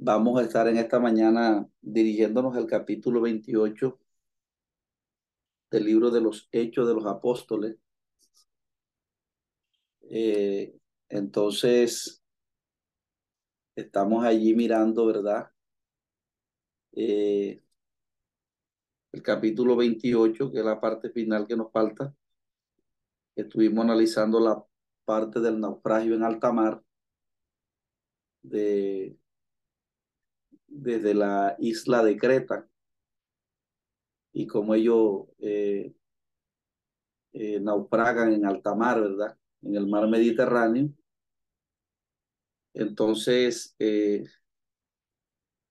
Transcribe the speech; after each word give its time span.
vamos 0.00 0.40
a 0.40 0.44
estar 0.44 0.66
en 0.68 0.78
esta 0.78 0.98
mañana 0.98 1.68
dirigiéndonos 1.82 2.56
al 2.56 2.66
capítulo 2.66 3.20
28 3.20 3.98
del 5.70 5.84
libro 5.84 6.10
de 6.10 6.20
los 6.22 6.48
Hechos 6.52 6.88
de 6.88 6.94
los 6.94 7.06
Apóstoles. 7.06 7.76
Eh, 10.02 10.74
entonces, 11.08 12.22
estamos 13.76 14.24
allí 14.24 14.54
mirando, 14.54 15.06
¿verdad? 15.06 15.50
Eh, 16.92 17.62
el 19.12 19.22
capítulo 19.22 19.76
28, 19.76 20.50
que 20.50 20.58
es 20.58 20.64
la 20.64 20.80
parte 20.80 21.10
final 21.10 21.46
que 21.46 21.56
nos 21.56 21.70
falta. 21.72 22.14
Estuvimos 23.36 23.84
analizando 23.84 24.40
la 24.40 24.64
parte 25.04 25.40
del 25.40 25.60
naufragio 25.60 26.14
en 26.14 26.22
alta 26.22 26.52
mar 26.52 26.82
de, 28.42 29.19
desde 30.70 31.14
la 31.14 31.56
isla 31.58 32.02
de 32.02 32.16
Creta 32.16 32.66
y 34.32 34.46
como 34.46 34.74
ellos 34.74 35.26
eh, 35.38 35.92
eh, 37.32 37.60
naufragan 37.60 38.32
en 38.32 38.46
alta 38.46 38.74
mar, 38.74 39.00
¿verdad? 39.00 39.36
En 39.62 39.74
el 39.76 39.86
mar 39.86 40.08
Mediterráneo. 40.08 40.90
Entonces, 42.72 43.74
eh, 43.78 44.24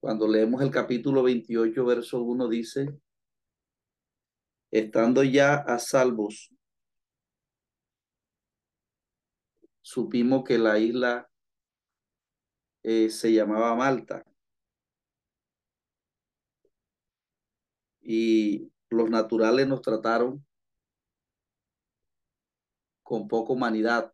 cuando 0.01 0.27
leemos 0.27 0.61
el 0.61 0.71
capítulo 0.71 1.23
28, 1.23 1.85
verso 1.85 2.21
1, 2.21 2.47
dice, 2.49 2.99
estando 4.71 5.23
ya 5.23 5.55
a 5.55 5.79
salvos, 5.79 6.51
supimos 9.81 10.43
que 10.43 10.57
la 10.57 10.77
isla 10.77 11.29
se 12.81 13.33
llamaba 13.33 13.75
Malta 13.75 14.25
y 18.11 18.71
los 18.89 19.07
naturales 19.11 19.67
nos 19.67 19.83
trataron 19.83 20.43
con 23.03 23.27
poca 23.27 23.53
humanidad, 23.53 24.11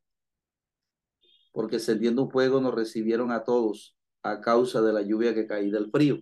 porque 1.53 1.75
encendiendo 1.77 2.23
un 2.23 2.29
fuego 2.29 2.59
nos 2.59 2.75
recibieron 2.75 3.31
a 3.31 3.45
todos 3.45 3.95
a 4.21 4.41
causa 4.41 4.81
de 4.81 4.91
la 4.91 5.01
lluvia 5.01 5.33
que 5.33 5.47
caía 5.47 5.71
del 5.71 5.89
frío. 5.91 6.21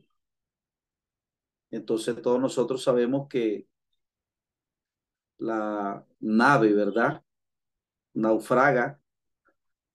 Entonces 1.72 2.22
todos 2.22 2.40
nosotros 2.40 2.84
sabemos 2.84 3.28
que 3.28 3.68
la 5.40 6.06
nave, 6.20 6.74
¿verdad? 6.74 7.24
Naufraga, 8.14 9.02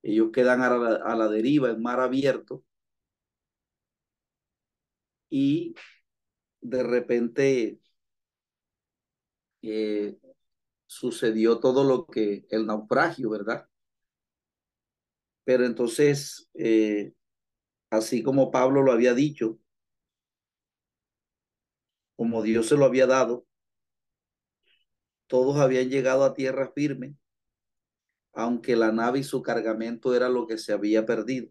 ellos 0.03 0.31
quedan 0.33 0.63
a 0.63 0.71
la, 0.77 0.97
a 0.97 1.17
la 1.17 1.29
deriva 1.29 1.71
en 1.71 1.81
mar 1.81 2.01
abierto 2.01 2.65
y 5.31 5.75
de 6.61 6.83
repente 6.83 7.81
eh, 9.63 10.19
sucedió 10.87 11.61
todo 11.61 11.85
lo 11.85 12.07
que 12.07 12.47
el 12.51 12.67
naufragio, 12.67 13.31
¿verdad? 13.31 13.69
Pero 15.45 15.65
entonces, 15.65 16.49
eh, 16.55 17.13
así 17.91 18.23
como 18.23 18.51
Pablo 18.51 18.83
lo 18.83 18.93
había 18.93 19.15
dicho, 19.15 19.59
como 22.17 22.43
Dios 22.43 22.69
se 22.69 22.77
lo 22.77 22.85
había 22.85 23.07
dado, 23.07 23.47
todos 25.27 25.57
habían 25.59 25.89
llegado 25.89 26.25
a 26.25 26.35
tierra 26.35 26.73
firme, 26.75 27.15
aunque 28.33 28.75
la 28.77 28.91
nave 28.91 29.19
y 29.21 29.25
su 29.25 29.43
cargamento 29.43 30.15
era 30.15 30.29
lo 30.31 30.47
que 30.47 30.57
se 30.59 30.73
había 30.73 31.05
perdido. 31.05 31.51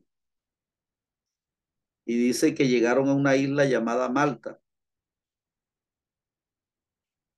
Y 2.06 2.18
dice 2.18 2.56
que 2.56 2.68
llegaron 2.68 3.08
a 3.10 3.14
una 3.14 3.36
isla 3.36 3.66
llamada 3.66 4.10
Malta, 4.10 4.60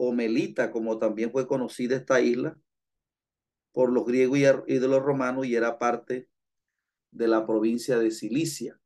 o 0.02 0.16
como 0.72 0.98
también 0.98 1.30
fue 1.30 1.46
conocida 1.46 1.98
esta 1.98 2.22
isla 2.22 2.58
por 3.74 3.92
los 3.92 4.06
griegos 4.06 4.40
y 4.66 4.80
de 4.80 4.88
los 4.88 5.04
romanos 5.04 5.46
y 5.46 5.56
era 5.56 5.78
parte 5.78 6.30
de 7.12 7.28
la 7.28 7.46
provincia 7.46 8.00
de 8.00 8.10
Cilicia. 8.10 8.80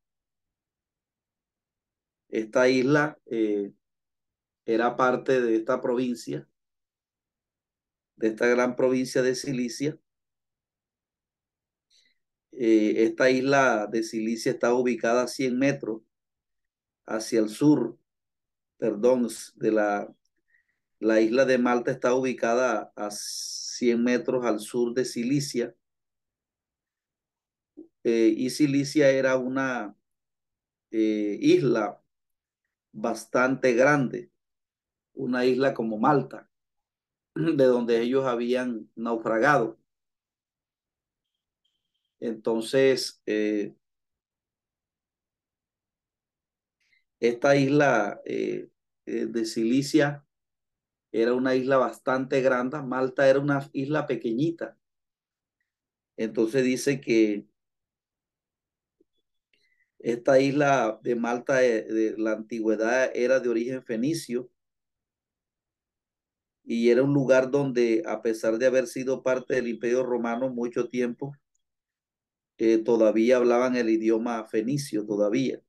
Esta 2.29 2.67
isla 2.67 3.19
eh, 3.27 3.73
era 4.65 4.97
parte 4.97 5.39
de 5.39 5.55
esta 5.55 5.81
provincia, 5.81 6.47
de 8.15 8.29
esta 8.29 8.47
gran 8.47 8.75
provincia 8.75 9.21
de 9.21 9.35
Cilicia. 9.35 9.99
Eh, 12.53 13.03
esta 13.03 13.29
isla 13.29 13.85
de 13.85 14.01
Cilicia 14.01 14.51
está 14.51 14.73
ubicada 14.73 15.23
a 15.23 15.27
100 15.27 15.59
metros 15.59 16.01
hacia 17.05 17.39
el 17.39 17.49
sur, 17.49 17.99
perdón, 18.77 19.27
de 19.55 19.71
la 19.71 20.15
la 21.03 21.19
isla 21.19 21.45
de 21.45 21.57
Malta 21.57 21.91
está 21.91 22.15
ubicada 22.15 22.93
a 22.95 23.11
100 23.11 24.01
metros 24.03 24.45
al 24.45 24.59
sur 24.61 24.93
de 24.93 25.05
Cilicia. 25.05 25.75
Eh, 28.03 28.33
y 28.35 28.49
Cilicia 28.49 29.09
era 29.09 29.37
una 29.37 29.95
eh, 30.91 31.37
isla 31.41 32.01
bastante 32.93 33.73
grande, 33.73 34.31
una 35.13 35.45
isla 35.45 35.73
como 35.73 35.97
Malta, 35.97 36.49
de 37.35 37.65
donde 37.65 38.01
ellos 38.01 38.25
habían 38.25 38.89
naufragado. 38.95 39.77
Entonces, 42.21 43.21
eh, 43.25 43.75
esta 47.19 47.55
isla 47.57 48.21
de 48.25 49.45
Cilicia 49.45 50.25
era 51.13 51.33
una 51.33 51.55
isla 51.55 51.77
bastante 51.77 52.41
grande, 52.41 52.81
Malta 52.81 53.29
era 53.29 53.39
una 53.39 53.69
isla 53.73 54.07
pequeñita. 54.07 54.77
Entonces 56.17 56.63
dice 56.63 56.99
que 57.01 57.47
esta 59.99 60.39
isla 60.39 60.99
de 61.03 61.15
Malta 61.15 61.57
de, 61.57 62.15
la 62.17 62.33
antigüedad 62.33 63.11
era 63.15 63.39
de 63.39 63.49
origen 63.49 63.83
fenicio 63.83 64.49
y 66.63 66.89
era 66.89 67.03
un 67.03 67.13
lugar 67.13 67.51
donde 67.51 68.03
a 68.05 68.21
pesar 68.21 68.57
de 68.57 68.65
haber 68.67 68.87
sido 68.87 69.23
parte 69.23 69.55
del 69.55 69.67
imperio 69.67 70.03
romano 70.03 70.49
mucho 70.49 70.89
tiempo, 70.89 71.33
eh, 72.57 72.79
todavía 72.79 73.37
hablaban 73.37 73.75
el 73.75 73.89
idioma 73.89 74.45
fenicio, 74.45 75.05
todavía. 75.05 75.61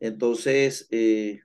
Entonces, 0.00 0.86
eh, 0.90 1.42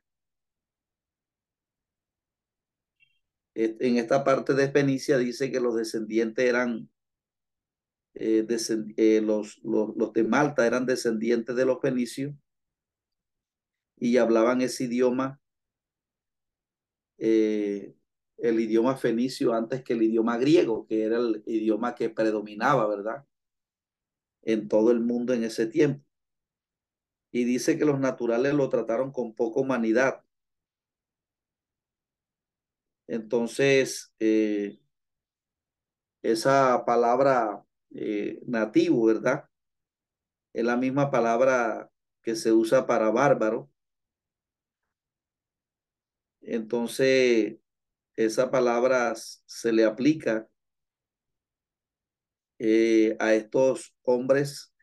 en 3.58 3.98
esta 3.98 4.24
parte 4.24 4.54
de 4.54 4.70
Fenicia 4.70 5.18
dice 5.18 5.52
que 5.52 5.60
los 5.60 5.76
descendientes 5.76 6.46
eran, 6.46 6.92
eh, 8.14 8.46
eh, 8.98 9.22
los, 9.24 9.60
los, 9.64 10.14
de 10.14 10.24
Malta 10.24 10.68
eran 10.68 10.86
descendientes 10.86 11.56
de 11.56 11.66
los 11.66 11.82
fenicios 11.82 12.36
y 13.98 14.18
hablaban 14.18 14.62
ese 14.62 14.84
idioma, 14.84 15.42
eh, 17.18 17.96
el 18.38 18.60
idioma 18.60 18.96
fenicio 18.96 19.54
antes 19.54 19.84
que 19.84 19.94
el 19.94 20.04
idioma 20.04 20.38
griego, 20.38 20.86
que 20.86 21.04
era 21.04 21.18
el 21.18 21.42
idioma 21.48 21.96
que 21.96 22.12
predominaba, 22.12 22.86
¿verdad? 22.88 23.26
En 24.44 24.68
todo 24.68 24.92
el 24.92 25.00
mundo 25.00 25.34
en 25.34 25.44
ese 25.44 25.66
tiempo. 25.66 26.06
Y 27.32 27.44
dice 27.44 27.80
que 27.80 27.86
los 27.86 28.00
naturales 28.00 28.54
lo 28.54 28.70
trataron 28.70 29.12
con 29.12 29.34
poca 29.34 29.62
humanidad 29.62 30.27
entonces, 33.08 34.14
eh, 34.20 34.80
esa 36.22 36.84
palabra 36.86 37.64
eh, 37.92 38.40
nativo, 38.48 39.06
¿verdad? 39.06 39.46
Es 40.52 40.66
la 40.66 40.76
misma 40.76 41.10
palabra 41.10 41.90
que 42.22 42.36
se 42.36 42.52
usa 42.52 42.86
para 42.86 43.10
bárbaro. 43.12 43.70
Entonces, 46.42 47.58
esa 48.16 48.52
palabra 48.52 49.14
se 49.16 49.72
le 49.74 49.86
aplica 49.86 50.48
eh, 52.60 53.16
a 53.20 53.34
estos 53.34 53.96
hombres 54.04 54.74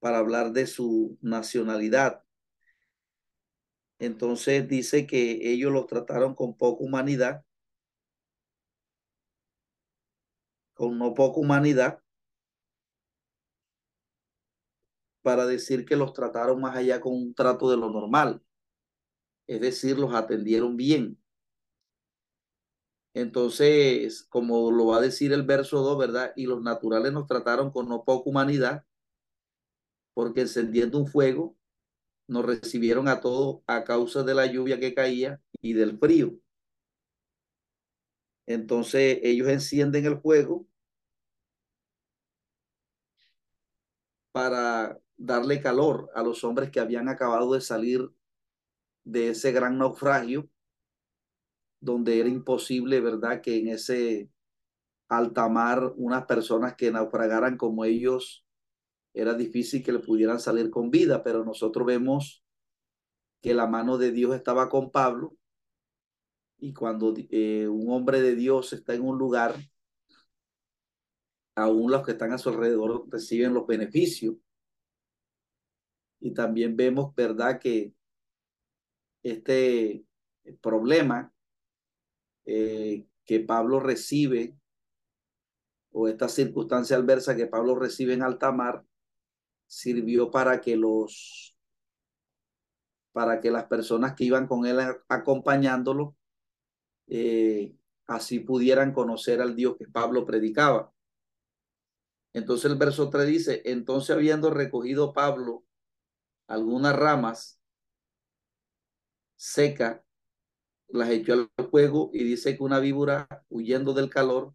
para 0.00 0.18
hablar 0.20 0.52
de 0.52 0.68
su 0.68 1.18
nacionalidad. 1.22 2.23
Entonces 3.98 4.68
dice 4.68 5.06
que 5.06 5.52
ellos 5.52 5.72
los 5.72 5.86
trataron 5.86 6.34
con 6.34 6.56
poca 6.56 6.84
humanidad, 6.84 7.44
con 10.74 10.98
no 10.98 11.14
poca 11.14 11.40
humanidad, 11.40 12.00
para 15.22 15.46
decir 15.46 15.86
que 15.86 15.96
los 15.96 16.12
trataron 16.12 16.60
más 16.60 16.76
allá 16.76 17.00
con 17.00 17.14
un 17.14 17.34
trato 17.34 17.70
de 17.70 17.76
lo 17.78 17.90
normal. 17.90 18.42
Es 19.46 19.60
decir, 19.60 19.98
los 19.98 20.14
atendieron 20.14 20.76
bien. 20.76 21.18
Entonces, 23.14 24.24
como 24.28 24.70
lo 24.70 24.86
va 24.86 24.98
a 24.98 25.00
decir 25.00 25.32
el 25.32 25.44
verso 25.44 25.78
2, 25.78 25.96
¿verdad? 25.98 26.32
Y 26.36 26.46
los 26.46 26.60
naturales 26.62 27.12
nos 27.12 27.26
trataron 27.26 27.70
con 27.70 27.88
no 27.88 28.04
poca 28.04 28.28
humanidad, 28.28 28.84
porque 30.14 30.42
encendiendo 30.42 30.98
un 30.98 31.06
fuego, 31.06 31.56
nos 32.26 32.44
recibieron 32.44 33.08
a 33.08 33.20
todos 33.20 33.62
a 33.66 33.84
causa 33.84 34.22
de 34.22 34.34
la 34.34 34.46
lluvia 34.46 34.80
que 34.80 34.94
caía 34.94 35.40
y 35.60 35.72
del 35.74 35.98
frío. 35.98 36.34
Entonces 38.46 39.20
ellos 39.22 39.48
encienden 39.48 40.06
el 40.06 40.18
fuego 40.20 40.66
para 44.32 44.98
darle 45.16 45.60
calor 45.60 46.10
a 46.14 46.22
los 46.22 46.44
hombres 46.44 46.70
que 46.70 46.80
habían 46.80 47.08
acabado 47.08 47.52
de 47.54 47.60
salir 47.60 48.10
de 49.04 49.28
ese 49.28 49.52
gran 49.52 49.78
naufragio, 49.78 50.48
donde 51.80 52.18
era 52.18 52.28
imposible, 52.28 53.00
¿verdad?, 53.00 53.40
que 53.40 53.58
en 53.58 53.68
ese 53.68 54.30
alta 55.08 55.48
mar 55.48 55.92
unas 55.96 56.24
personas 56.26 56.74
que 56.74 56.90
naufragaran 56.90 57.56
como 57.56 57.84
ellos, 57.84 58.43
era 59.14 59.34
difícil 59.34 59.82
que 59.82 59.92
le 59.92 60.00
pudieran 60.00 60.40
salir 60.40 60.70
con 60.70 60.90
vida, 60.90 61.22
pero 61.22 61.44
nosotros 61.44 61.86
vemos 61.86 62.44
que 63.40 63.54
la 63.54 63.66
mano 63.66 63.96
de 63.96 64.10
Dios 64.10 64.34
estaba 64.34 64.68
con 64.68 64.90
Pablo 64.90 65.36
y 66.58 66.72
cuando 66.72 67.14
eh, 67.30 67.68
un 67.68 67.90
hombre 67.90 68.20
de 68.20 68.34
Dios 68.34 68.72
está 68.72 68.94
en 68.94 69.02
un 69.02 69.18
lugar, 69.18 69.54
aún 71.54 71.90
los 71.90 72.04
que 72.04 72.12
están 72.12 72.32
a 72.32 72.38
su 72.38 72.48
alrededor 72.48 73.06
reciben 73.10 73.54
los 73.54 73.66
beneficios. 73.66 74.36
Y 76.20 76.32
también 76.32 76.74
vemos, 76.74 77.14
¿verdad?, 77.14 77.60
que 77.60 77.92
este 79.22 80.04
problema 80.60 81.32
eh, 82.46 83.06
que 83.24 83.40
Pablo 83.40 83.78
recibe, 83.78 84.56
o 85.92 86.08
esta 86.08 86.28
circunstancia 86.28 86.96
adversa 86.96 87.36
que 87.36 87.46
Pablo 87.46 87.76
recibe 87.76 88.14
en 88.14 88.22
alta 88.22 88.50
mar, 88.52 88.84
sirvió 89.66 90.30
para 90.30 90.60
que 90.60 90.76
los 90.76 91.56
para 93.12 93.40
que 93.40 93.50
las 93.50 93.64
personas 93.66 94.14
que 94.14 94.24
iban 94.24 94.48
con 94.48 94.66
él 94.66 94.78
acompañándolo 95.08 96.16
eh, 97.06 97.76
así 98.06 98.40
pudieran 98.40 98.92
conocer 98.92 99.40
al 99.40 99.54
Dios 99.54 99.76
que 99.78 99.86
Pablo 99.86 100.26
predicaba. 100.26 100.92
Entonces 102.32 102.70
el 102.70 102.76
verso 102.76 103.10
3 103.10 103.26
dice, 103.26 103.62
entonces 103.64 104.10
habiendo 104.10 104.50
recogido 104.50 105.12
Pablo 105.12 105.64
algunas 106.48 106.96
ramas 106.96 107.60
secas, 109.36 110.00
las 110.88 111.10
echó 111.10 111.34
al 111.34 111.50
fuego 111.70 112.10
y 112.12 112.24
dice 112.24 112.56
que 112.56 112.62
una 112.62 112.80
víbora, 112.80 113.28
huyendo 113.48 113.94
del 113.94 114.10
calor, 114.10 114.54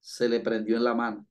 se 0.00 0.28
le 0.28 0.40
prendió 0.40 0.76
en 0.76 0.84
la 0.84 0.94
mano. 0.94 1.26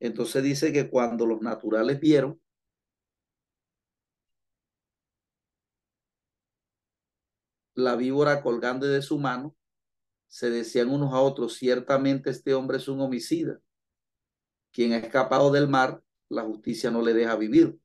Entonces 0.00 0.42
dice 0.42 0.72
que 0.72 0.90
cuando 0.90 1.26
los 1.26 1.40
naturales 1.40 2.00
vieron 2.00 2.40
la 7.74 7.94
víbora 7.96 8.42
colgando 8.42 8.86
de 8.86 9.02
su 9.02 9.18
mano, 9.18 9.54
se 10.28 10.50
decían 10.50 10.90
unos 10.90 11.12
a 11.12 11.20
otros, 11.20 11.54
ciertamente 11.54 12.30
este 12.30 12.54
hombre 12.54 12.78
es 12.78 12.88
un 12.88 13.00
homicida. 13.00 13.60
Quien 14.72 14.92
ha 14.92 14.98
escapado 14.98 15.52
del 15.52 15.68
mar, 15.68 16.02
la 16.28 16.42
justicia 16.42 16.90
no 16.90 17.02
le 17.02 17.14
deja 17.14 17.36
vivir. 17.36 17.78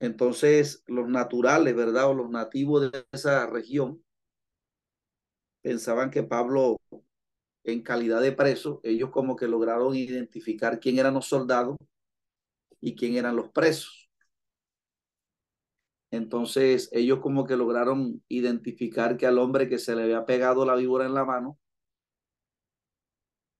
Entonces, 0.00 0.82
los 0.86 1.08
naturales, 1.08 1.74
¿verdad? 1.76 2.10
O 2.10 2.14
los 2.14 2.30
nativos 2.30 2.90
de 2.90 3.06
esa 3.12 3.46
región 3.46 4.02
pensaban 5.62 6.10
que 6.10 6.22
Pablo, 6.22 6.78
en 7.64 7.82
calidad 7.82 8.20
de 8.20 8.32
preso, 8.32 8.80
ellos 8.84 9.10
como 9.10 9.36
que 9.36 9.46
lograron 9.46 9.94
identificar 9.94 10.80
quién 10.80 10.98
eran 10.98 11.14
los 11.14 11.26
soldados 11.26 11.76
y 12.80 12.94
quién 12.96 13.16
eran 13.16 13.36
los 13.36 13.50
presos. 13.50 14.10
Entonces 16.10 16.88
ellos 16.92 17.20
como 17.20 17.46
que 17.46 17.56
lograron 17.56 18.22
identificar 18.28 19.16
que 19.16 19.26
al 19.26 19.38
hombre 19.38 19.68
que 19.68 19.78
se 19.78 19.94
le 19.94 20.02
había 20.02 20.26
pegado 20.26 20.64
la 20.64 20.74
víbora 20.74 21.06
en 21.06 21.14
la 21.14 21.24
mano 21.24 21.58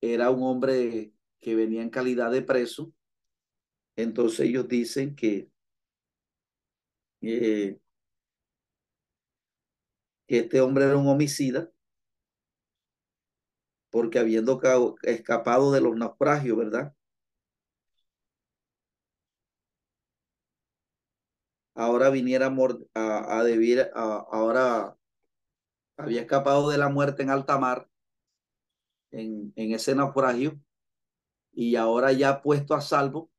era 0.01 0.31
un 0.31 0.43
hombre 0.43 1.13
que 1.41 1.55
venía 1.55 1.83
en 1.83 1.91
calidad 1.91 2.31
de 2.31 2.43
preso. 2.43 2.93
Entonces 3.97 4.41
ellos 4.41 4.67
dicen 4.69 5.15
que, 5.15 5.51
eh, 7.23 7.79
que 10.27 10.39
este 10.39 10.61
hombre 10.61 10.85
era 10.85 10.97
un 10.97 11.07
homicida 11.09 11.71
porque 13.91 14.19
habiendo 14.19 14.61
escapado 15.03 15.73
de 15.73 15.81
los 15.81 15.97
naufragios, 15.97 16.57
¿verdad? 16.57 16.95
ahora 21.81 22.11
viniera 22.11 22.55
a, 22.95 23.39
a 23.39 23.45
debir, 23.45 23.91
ahora 23.95 24.97
había 25.97 26.21
escapado 26.23 26.69
de 26.71 26.79
la 26.79 26.89
muerte 26.89 27.23
en 27.23 27.31
alta 27.31 27.59
mar, 27.59 27.89
en 29.13 29.73
ese 29.73 29.95
naufragio, 29.95 30.61
y 31.53 31.77
ahora 31.77 32.13
ya 32.13 32.43
puesto 32.43 32.75
a 32.75 32.81
salvo, 32.81 33.31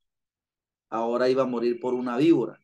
ahora 0.89 1.29
iba 1.29 1.43
a 1.43 1.47
morir 1.47 1.79
por 1.79 1.93
una 1.93 2.17
víbora. 2.17 2.59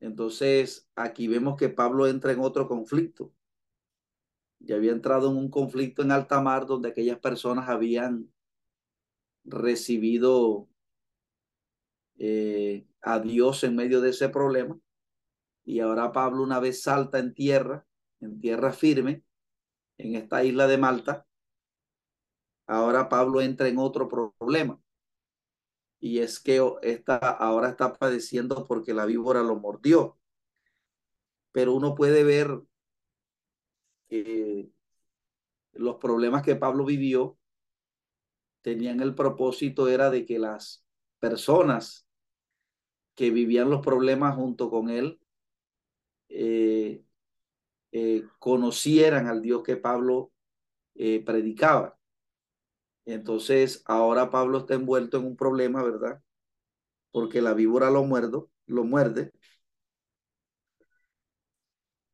Entonces, 0.00 0.88
aquí 0.94 1.28
vemos 1.28 1.56
que 1.56 1.68
Pablo 1.68 2.06
entra 2.06 2.32
en 2.32 2.40
otro 2.40 2.68
conflicto. 2.68 3.32
Ya 4.58 4.76
había 4.76 4.92
entrado 4.92 5.30
en 5.30 5.36
un 5.36 5.50
conflicto 5.50 6.02
en 6.02 6.10
alta 6.10 6.40
mar 6.40 6.66
donde 6.66 6.88
aquellas 6.88 7.18
personas 7.18 7.68
habían 7.68 8.32
recibido 9.44 10.68
eh, 12.18 12.86
a 13.02 13.20
Dios 13.20 13.62
en 13.64 13.76
medio 13.76 14.00
de 14.00 14.10
ese 14.10 14.28
problema. 14.28 14.78
Y 15.64 15.80
ahora 15.80 16.12
Pablo 16.12 16.42
una 16.42 16.60
vez 16.60 16.82
salta 16.82 17.18
en 17.18 17.34
tierra, 17.34 17.86
en 18.20 18.40
tierra 18.40 18.72
firme, 18.72 19.24
en 19.98 20.14
esta 20.14 20.44
isla 20.44 20.66
de 20.66 20.78
Malta. 20.78 21.26
Ahora 22.66 23.08
Pablo 23.08 23.40
entra 23.40 23.68
en 23.68 23.78
otro 23.78 24.08
problema. 24.08 24.80
Y 25.98 26.18
es 26.18 26.40
que 26.40 26.60
está, 26.82 27.16
ahora 27.16 27.70
está 27.70 27.94
padeciendo 27.94 28.66
porque 28.66 28.94
la 28.94 29.06
víbora 29.06 29.42
lo 29.42 29.56
mordió. 29.56 30.18
Pero 31.52 31.74
uno 31.74 31.94
puede 31.94 32.22
ver 32.22 32.60
que 34.08 34.70
los 35.72 35.96
problemas 35.96 36.42
que 36.42 36.56
Pablo 36.56 36.84
vivió 36.84 37.38
tenían 38.62 39.00
el 39.00 39.14
propósito 39.14 39.88
era 39.88 40.10
de 40.10 40.24
que 40.26 40.38
las 40.38 40.84
personas 41.20 42.08
que 43.14 43.30
vivían 43.30 43.70
los 43.70 43.80
problemas 43.80 44.36
junto 44.36 44.70
con 44.70 44.90
él 44.90 45.20
eh, 46.28 47.04
eh, 47.92 48.24
conocieran 48.38 49.26
al 49.26 49.42
Dios 49.42 49.62
que 49.62 49.76
Pablo 49.76 50.32
eh, 50.94 51.24
predicaba. 51.24 51.98
Entonces, 53.06 53.82
ahora 53.86 54.30
Pablo 54.30 54.58
está 54.58 54.74
envuelto 54.74 55.18
en 55.18 55.26
un 55.26 55.36
problema, 55.36 55.82
¿verdad? 55.82 56.22
Porque 57.12 57.40
la 57.40 57.54
víbora 57.54 57.90
lo, 57.90 58.04
muerdo, 58.04 58.50
lo 58.66 58.84
muerde. 58.84 59.32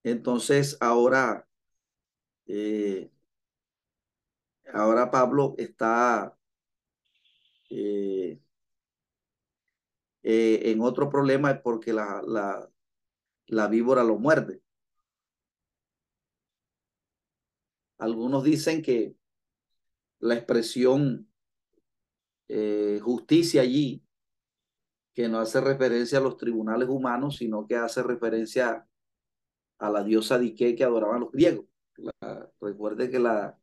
Entonces, 0.04 0.76
ahora, 0.80 1.48
ahora 4.72 5.10
Pablo 5.10 5.54
está 5.58 6.36
eh, 7.70 8.40
en 10.22 10.80
otro 10.80 11.08
problema 11.08 11.62
porque 11.62 11.92
la, 11.92 12.22
la, 12.26 12.68
la 13.46 13.68
víbora 13.68 14.04
lo 14.04 14.18
muerde. 14.18 14.62
Algunos 17.98 18.42
dicen 18.44 18.82
que 18.82 19.14
la 20.18 20.34
expresión 20.34 21.28
eh, 22.48 23.00
justicia 23.02 23.62
allí, 23.62 24.04
que 25.14 25.28
no 25.28 25.38
hace 25.38 25.60
referencia 25.60 26.18
a 26.18 26.22
los 26.22 26.36
tribunales 26.36 26.88
humanos, 26.88 27.36
sino 27.36 27.66
que 27.66 27.76
hace 27.76 28.02
referencia 28.02 28.86
a 29.78 29.90
la 29.90 30.04
diosa 30.04 30.38
Dique 30.38 30.74
que 30.74 30.84
adoraban 30.84 31.20
los 31.20 31.32
griegos. 31.32 31.71
Recuerde 32.60 33.10
que 33.10 33.18
la, 33.18 33.58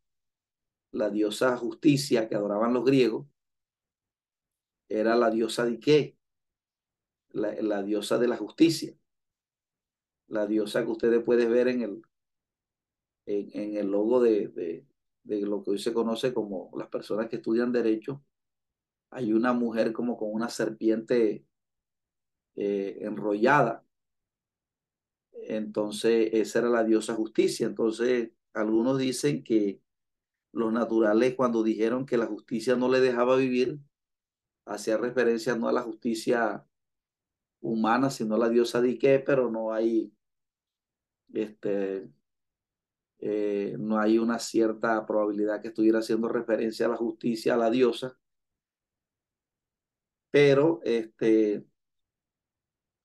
la 0.92 1.10
diosa 1.10 1.56
justicia 1.56 2.28
que 2.28 2.34
adoraban 2.36 2.74
los 2.74 2.84
griegos 2.84 3.26
era 4.88 5.16
la 5.16 5.30
diosa 5.30 5.64
Dique, 5.64 6.16
la, 7.30 7.52
la 7.62 7.82
diosa 7.82 8.18
de 8.18 8.28
la 8.28 8.36
justicia, 8.36 8.94
la 10.28 10.46
diosa 10.46 10.84
que 10.84 10.90
ustedes 10.90 11.22
pueden 11.22 11.52
ver 11.52 11.68
en 11.68 11.82
el, 11.82 12.02
en, 13.26 13.50
en 13.52 13.76
el 13.76 13.86
logo 13.88 14.20
de, 14.22 14.48
de, 14.48 14.86
de 15.24 15.40
lo 15.42 15.62
que 15.62 15.70
hoy 15.72 15.78
se 15.78 15.92
conoce 15.92 16.32
como 16.34 16.70
las 16.76 16.88
personas 16.88 17.28
que 17.28 17.36
estudian 17.36 17.72
derecho, 17.72 18.22
hay 19.10 19.32
una 19.32 19.52
mujer 19.52 19.92
como 19.92 20.16
con 20.16 20.32
una 20.32 20.48
serpiente 20.48 21.44
eh, 22.56 22.98
enrollada. 23.00 23.84
Entonces, 25.32 26.30
esa 26.32 26.60
era 26.60 26.68
la 26.68 26.84
diosa 26.84 27.14
justicia. 27.14 27.66
Entonces, 27.66 28.30
algunos 28.52 28.98
dicen 28.98 29.42
que 29.44 29.80
los 30.52 30.72
naturales 30.72 31.34
cuando 31.36 31.62
dijeron 31.62 32.06
que 32.06 32.16
la 32.16 32.26
justicia 32.26 32.76
no 32.76 32.88
le 32.88 33.00
dejaba 33.00 33.36
vivir, 33.36 33.78
hacía 34.66 34.96
referencia 34.96 35.56
no 35.56 35.68
a 35.68 35.72
la 35.72 35.82
justicia 35.82 36.66
humana, 37.60 38.10
sino 38.10 38.34
a 38.34 38.38
la 38.38 38.48
diosa 38.48 38.80
Dique, 38.80 39.20
pero 39.20 39.50
no 39.50 39.72
hay, 39.72 40.12
este, 41.32 42.10
eh, 43.18 43.76
no 43.78 43.98
hay 43.98 44.18
una 44.18 44.38
cierta 44.38 45.04
probabilidad 45.06 45.60
que 45.60 45.68
estuviera 45.68 45.98
haciendo 46.00 46.28
referencia 46.28 46.86
a 46.86 46.90
la 46.90 46.96
justicia, 46.96 47.54
a 47.54 47.58
la 47.58 47.70
diosa, 47.70 48.18
pero 50.30 50.80
este, 50.84 51.66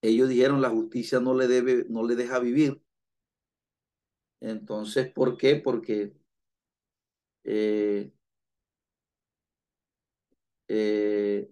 ellos 0.10 0.30
dijeron 0.30 0.62
la 0.62 0.70
justicia 0.70 1.20
no 1.20 1.34
le 1.36 1.48
debe, 1.48 1.86
no 1.90 2.04
le 2.04 2.16
deja 2.16 2.40
vivir. 2.40 2.82
Entonces, 4.40 5.12
¿por 5.12 5.38
qué? 5.38 5.56
Porque 5.56 6.14
eh, 7.46 8.12
eh, 10.68 11.52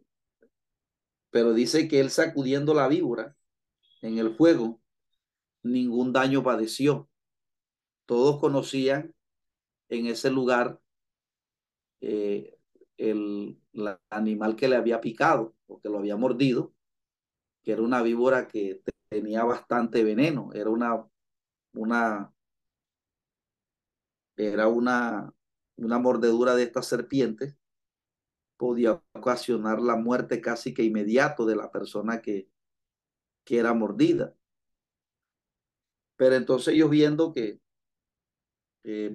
pero 1.29 1.53
dice 1.53 1.87
que 1.87 1.99
él 1.99 2.09
sacudiendo 2.11 2.73
la 2.73 2.87
víbora 2.87 3.35
en 4.01 4.17
el 4.19 4.35
fuego, 4.35 4.81
ningún 5.63 6.13
daño 6.13 6.43
padeció. 6.43 7.09
Todos 8.05 8.39
conocían 8.39 9.15
en 9.89 10.07
ese 10.07 10.29
lugar 10.31 10.79
eh, 12.01 12.57
el, 12.97 13.59
el, 13.73 13.97
animal 14.09 14.55
que 14.55 14.67
le 14.67 14.75
había 14.75 15.01
picado 15.01 15.55
o 15.67 15.79
que 15.79 15.89
lo 15.89 15.99
había 15.99 16.17
mordido, 16.17 16.73
que 17.63 17.71
era 17.71 17.81
una 17.81 18.01
víbora 18.01 18.47
que 18.47 18.81
tenía 19.09 19.43
bastante 19.43 20.03
veneno, 20.03 20.51
era 20.53 20.69
una, 20.69 21.05
una, 21.73 22.33
era 24.37 24.67
una, 24.67 25.33
una 25.77 25.99
mordedura 25.99 26.55
de 26.55 26.63
estas 26.63 26.87
serpientes 26.87 27.57
podía 28.63 29.01
ocasionar 29.13 29.81
la 29.81 29.97
muerte 29.97 30.39
casi 30.39 30.73
que 30.73 30.83
inmediato 30.83 31.45
de 31.45 31.57
la 31.57 31.69
persona 31.69 32.21
que, 32.21 32.49
que 33.43 33.57
era 33.57 33.73
mordida. 33.73 34.35
Pero 36.15 36.35
entonces 36.35 36.73
ellos 36.73 36.89
viendo 36.89 37.33
que 37.33 37.59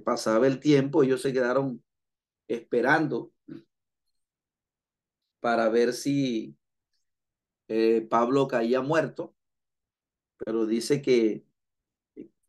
pasaba 0.04 0.46
el 0.46 0.60
tiempo, 0.60 1.02
ellos 1.02 1.22
se 1.22 1.32
quedaron 1.32 1.82
esperando 2.46 3.32
para 5.40 5.68
ver 5.70 5.92
si 5.92 6.54
eh, 7.68 8.06
Pablo 8.08 8.48
caía 8.48 8.80
muerto, 8.80 9.34
pero 10.38 10.66
dice 10.66 11.02
que 11.02 11.44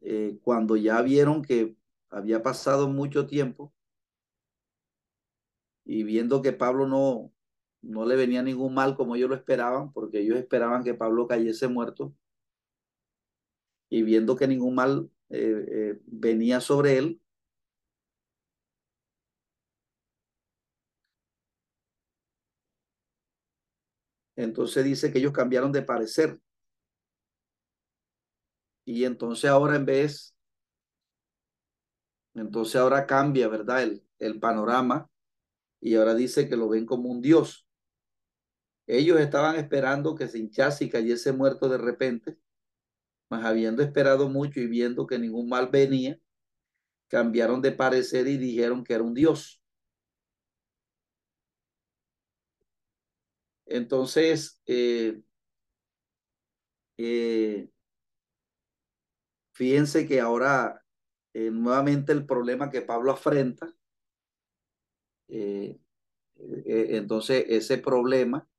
eh, 0.01 0.39
cuando 0.41 0.77
ya 0.77 1.01
vieron 1.01 1.41
que 1.41 1.75
había 2.09 2.41
pasado 2.41 2.87
mucho 2.87 3.27
tiempo 3.27 3.73
y 5.85 6.03
viendo 6.03 6.41
que 6.41 6.53
Pablo 6.53 6.87
no, 6.87 7.33
no 7.81 8.05
le 8.05 8.15
venía 8.15 8.41
ningún 8.43 8.73
mal 8.73 8.95
como 8.95 9.15
ellos 9.15 9.29
lo 9.29 9.35
esperaban, 9.35 9.91
porque 9.91 10.19
ellos 10.21 10.37
esperaban 10.37 10.83
que 10.83 10.93
Pablo 10.93 11.27
cayese 11.27 11.67
muerto, 11.67 12.13
y 13.89 14.03
viendo 14.03 14.35
que 14.35 14.47
ningún 14.47 14.75
mal 14.75 15.09
eh, 15.29 15.99
venía 16.05 16.61
sobre 16.61 16.97
él, 16.97 17.21
entonces 24.39 24.85
dice 24.85 25.11
que 25.11 25.19
ellos 25.19 25.33
cambiaron 25.33 25.71
de 25.71 25.81
parecer. 25.81 26.39
Y 28.85 29.03
entonces 29.05 29.49
ahora 29.49 29.75
en 29.75 29.85
vez, 29.85 30.33
entonces 32.33 32.75
ahora 32.77 33.05
cambia, 33.05 33.47
¿verdad? 33.47 33.83
El, 33.83 34.03
el 34.19 34.39
panorama 34.39 35.09
y 35.81 35.95
ahora 35.95 36.15
dice 36.15 36.47
que 36.49 36.55
lo 36.57 36.69
ven 36.69 36.85
como 36.85 37.09
un 37.09 37.21
dios. 37.21 37.67
Ellos 38.87 39.19
estaban 39.19 39.57
esperando 39.57 40.15
que 40.15 40.27
se 40.27 40.39
hinchase 40.39 40.85
y 40.85 40.89
cayese 40.89 41.31
muerto 41.33 41.69
de 41.69 41.77
repente, 41.77 42.37
mas 43.29 43.45
habiendo 43.45 43.83
esperado 43.83 44.29
mucho 44.29 44.59
y 44.61 44.67
viendo 44.67 45.05
que 45.05 45.19
ningún 45.19 45.49
mal 45.49 45.67
venía, 45.67 46.17
cambiaron 47.09 47.61
de 47.61 47.73
parecer 47.73 48.27
y 48.27 48.37
dijeron 48.37 48.83
que 48.83 48.93
era 48.93 49.03
un 49.03 49.13
dios. 49.13 49.58
Entonces, 53.69 54.59
eh, 54.65 55.21
eh, 56.97 57.69
fíjense 59.53 60.07
que 60.07 60.19
ahora 60.19 60.83
eh, 61.33 61.51
nuevamente 61.51 62.11
el 62.11 62.25
problema 62.25 62.71
que 62.71 62.81
Pablo 62.81 63.11
afrenta 63.11 63.73
entonces 66.65 67.45
ese 67.49 67.77
problema 67.77 68.49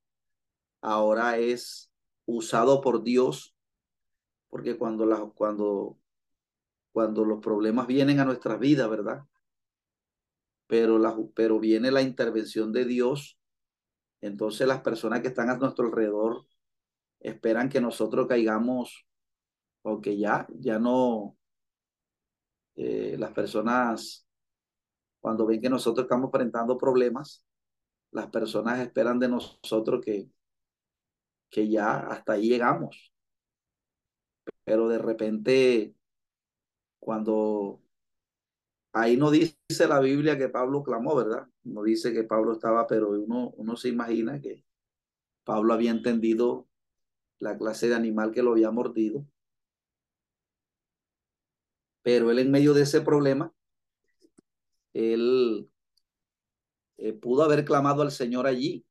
ahora 0.80 1.38
es 1.38 1.90
usado 2.26 2.80
por 2.80 3.02
Dios, 3.02 3.56
porque 4.48 4.76
cuando, 4.78 5.06
la, 5.06 5.18
cuando, 5.34 5.98
cuando 6.92 7.24
los 7.24 7.40
problemas 7.40 7.88
vienen 7.88 8.20
a 8.20 8.24
nuestras 8.24 8.60
vidas, 8.60 8.88
¿verdad? 8.88 9.24
Pero, 10.68 10.98
la, 10.98 11.16
pero 11.34 11.58
viene 11.58 11.90
la 11.90 12.02
intervención 12.02 12.72
de 12.72 12.84
Dios, 12.84 13.39
entonces 14.20 14.66
las 14.66 14.80
personas 14.82 15.20
que 15.20 15.28
están 15.28 15.50
a 15.50 15.56
nuestro 15.56 15.86
alrededor 15.86 16.46
esperan 17.20 17.68
que 17.68 17.80
nosotros 17.80 18.26
caigamos 18.26 19.06
o 19.82 20.00
que 20.00 20.18
ya, 20.18 20.46
ya 20.58 20.78
no, 20.78 21.36
eh, 22.76 23.16
las 23.18 23.32
personas 23.32 24.26
cuando 25.20 25.46
ven 25.46 25.60
que 25.60 25.68
nosotros 25.70 26.04
estamos 26.04 26.28
enfrentando 26.28 26.78
problemas, 26.78 27.44
las 28.10 28.28
personas 28.28 28.80
esperan 28.80 29.18
de 29.18 29.28
nosotros 29.28 30.00
que, 30.04 30.28
que 31.50 31.68
ya 31.68 31.98
hasta 31.98 32.34
ahí 32.34 32.48
llegamos. 32.48 33.12
Pero 34.64 34.88
de 34.88 34.98
repente, 34.98 35.94
cuando 36.98 37.82
ahí 38.92 39.16
no 39.16 39.30
dice 39.30 39.56
la 39.88 40.00
Biblia 40.00 40.38
que 40.38 40.48
Pablo 40.48 40.82
clamó, 40.82 41.14
¿verdad? 41.16 41.46
No 41.64 41.82
dice 41.82 42.12
que 42.12 42.24
Pablo 42.24 42.52
estaba, 42.52 42.86
pero 42.86 43.10
uno, 43.10 43.76
se 43.76 43.88
imagina 43.88 44.40
que 44.40 44.64
Pablo 45.44 45.74
había 45.74 45.90
entendido 45.90 46.68
la 47.38 47.56
clase 47.56 47.88
de 47.88 47.94
animal 47.94 48.32
que 48.32 48.42
lo 48.42 48.52
había 48.52 48.70
mordido. 48.70 49.24
Pero 52.02 52.30
él 52.30 52.38
en 52.38 52.50
medio 52.50 52.74
de 52.74 52.82
ese 52.82 53.00
problema 53.00 53.52
él 54.92 55.70
eh, 56.98 57.12
pudo 57.12 57.42
haber 57.44 57.64
clamado 57.64 58.02
al 58.02 58.10
Señor 58.10 58.46
allí. 58.46 58.84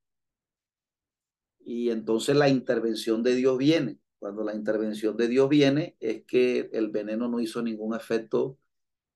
Y 1.59 1.89
entonces 1.89 2.35
la 2.35 2.49
intervención 2.49 3.21
de 3.23 3.35
Dios 3.35 3.57
viene. 3.57 3.99
Cuando 4.17 4.43
la 4.43 4.55
intervención 4.55 5.15
de 5.17 5.27
Dios 5.27 5.47
viene 5.49 5.95
es 5.99 6.23
que 6.25 6.69
el 6.73 6.89
veneno 6.89 7.29
no 7.29 7.39
hizo 7.39 7.61
ningún 7.61 7.95
efecto 7.95 8.57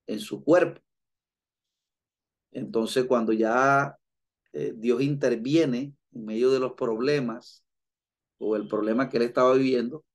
en 0.07 0.19
su 0.19 0.43
cuerpo. 0.43 0.81
Entonces 2.51 3.05
cuando 3.05 3.33
ya 3.33 3.97
eh, 4.53 4.73
Dios 4.75 5.01
interviene 5.01 5.95
en 6.11 6.25
medio 6.25 6.51
de 6.51 6.59
los 6.59 6.73
problemas 6.73 7.65
o 8.37 8.55
el 8.55 8.67
problema 8.67 9.09
que 9.09 9.17
él 9.17 9.23
estaba 9.23 9.53
viviendo, 9.53 10.05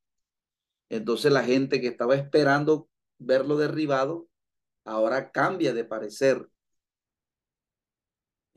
entonces 0.88 1.32
la 1.32 1.44
gente 1.44 1.80
que 1.80 1.88
estaba 1.88 2.14
esperando 2.14 2.88
verlo 3.18 3.56
derribado 3.56 4.28
ahora 4.84 5.32
cambia 5.32 5.74
de 5.74 5.84
parecer 5.84 6.48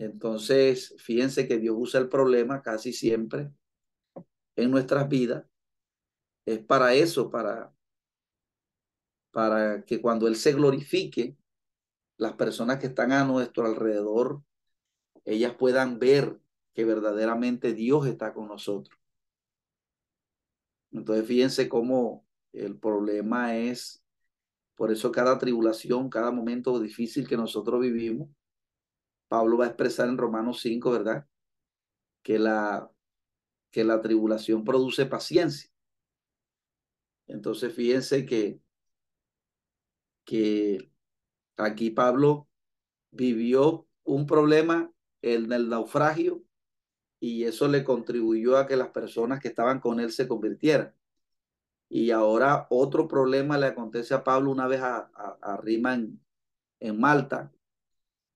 entonces, 0.02 0.96
fíjense 0.98 1.48
que 1.48 1.60
Dios 1.60 1.76
usa 1.78 2.00
el 2.00 2.10
problema 2.10 2.64
casi 2.64 2.92
siempre 2.92 3.52
en 4.56 4.72
nuestras 4.72 5.08
vidas. 5.08 5.46
Es 6.44 6.58
para 6.58 6.96
eso, 6.96 7.30
para, 7.30 7.72
para 9.32 9.84
que 9.86 10.02
cuando 10.02 10.28
Él 10.28 10.36
se 10.36 10.54
glorifique, 10.54 11.38
las 12.18 12.34
personas 12.34 12.80
que 12.80 12.88
están 12.88 13.12
a 13.12 13.24
nuestro 13.24 13.66
alrededor, 13.66 14.44
ellas 15.26 15.56
puedan 15.56 16.00
ver 16.00 16.40
que 16.74 16.86
verdaderamente 16.86 17.74
Dios 17.74 18.06
está 18.08 18.34
con 18.34 18.48
nosotros. 18.48 18.98
Entonces, 20.92 21.26
fíjense 21.26 21.70
cómo 21.70 22.26
el 22.54 22.78
problema 22.78 23.58
es, 23.58 24.04
por 24.76 24.92
eso 24.92 25.12
cada 25.12 25.38
tribulación, 25.38 26.10
cada 26.10 26.32
momento 26.32 26.80
difícil 26.80 27.28
que 27.28 27.38
nosotros 27.38 27.80
vivimos, 27.82 28.30
Pablo 29.28 29.58
va 29.58 29.66
a 29.66 29.68
expresar 29.70 30.10
en 30.10 30.18
Romanos 30.18 30.60
5, 30.62 30.92
¿verdad? 30.92 31.26
Que 32.22 32.38
la, 32.38 32.92
que 33.72 33.84
la 33.84 34.02
tribulación 34.02 34.64
produce 34.64 35.06
paciencia. 35.06 35.72
Entonces 37.28 37.74
fíjense 37.74 38.26
que, 38.26 38.60
que 40.25 40.92
aquí 41.58 41.90
Pablo 41.90 42.48
vivió 43.12 43.88
un 44.04 44.25
problema 44.25 44.92
en 45.22 45.51
el 45.51 45.70
naufragio 45.70 46.44
y 47.20 47.44
eso 47.44 47.68
le 47.68 47.84
contribuyó 47.84 48.58
a 48.58 48.66
que 48.66 48.75
las 48.75 48.90
personas 48.90 49.40
que 49.40 49.50
estaban 49.50 49.80
con 49.80 50.00
él 50.00 50.12
se 50.12 50.28
convirtieran. 50.28 50.96
Y 51.88 52.12
ahora 52.12 52.68
otro 52.70 53.08
problema 53.08 53.58
le 53.58 53.68
acontece 53.68 54.13
a 54.13 54.24
Pablo 54.24 54.50
una 54.50 54.68
vez 54.68 54.82
a, 54.82 55.12
a, 55.13 55.62
en, 55.66 56.20
en 56.80 57.00
Malta. 57.00 57.51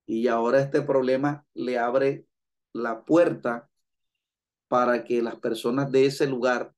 Y 0.06 0.28
ahora 0.28 0.60
este 0.60 0.82
problema 0.82 1.48
le 1.54 1.80
abre 1.80 2.28
la 2.74 3.04
puerta 3.06 3.70
para 4.68 5.04
que 5.04 5.22
las 5.22 5.38
personas 5.38 5.92
de 5.92 6.06
ese 6.06 6.28
lugar 6.28 6.76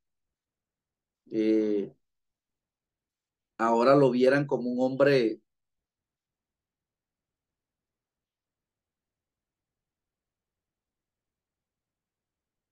eh, 1.32 1.97
ahora 3.58 3.96
lo 3.96 4.12
vieran 4.12 4.46
como 4.48 4.70
un 4.70 4.82
hombre 4.82 5.42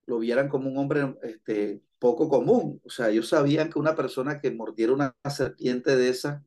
lo 0.07 0.19
vieran 0.19 0.49
como 0.49 0.69
un 0.69 0.77
hombre 0.77 1.15
este, 1.23 1.81
poco 1.99 2.29
común. 2.29 2.81
O 2.85 2.89
sea, 2.89 3.09
ellos 3.09 3.29
sabían 3.29 3.69
que 3.69 3.79
una 3.79 3.95
persona 3.95 4.39
que 4.41 4.51
mordiera 4.51 4.93
una 4.93 5.15
serpiente 5.29 5.95
de 5.95 6.09
esa, 6.09 6.45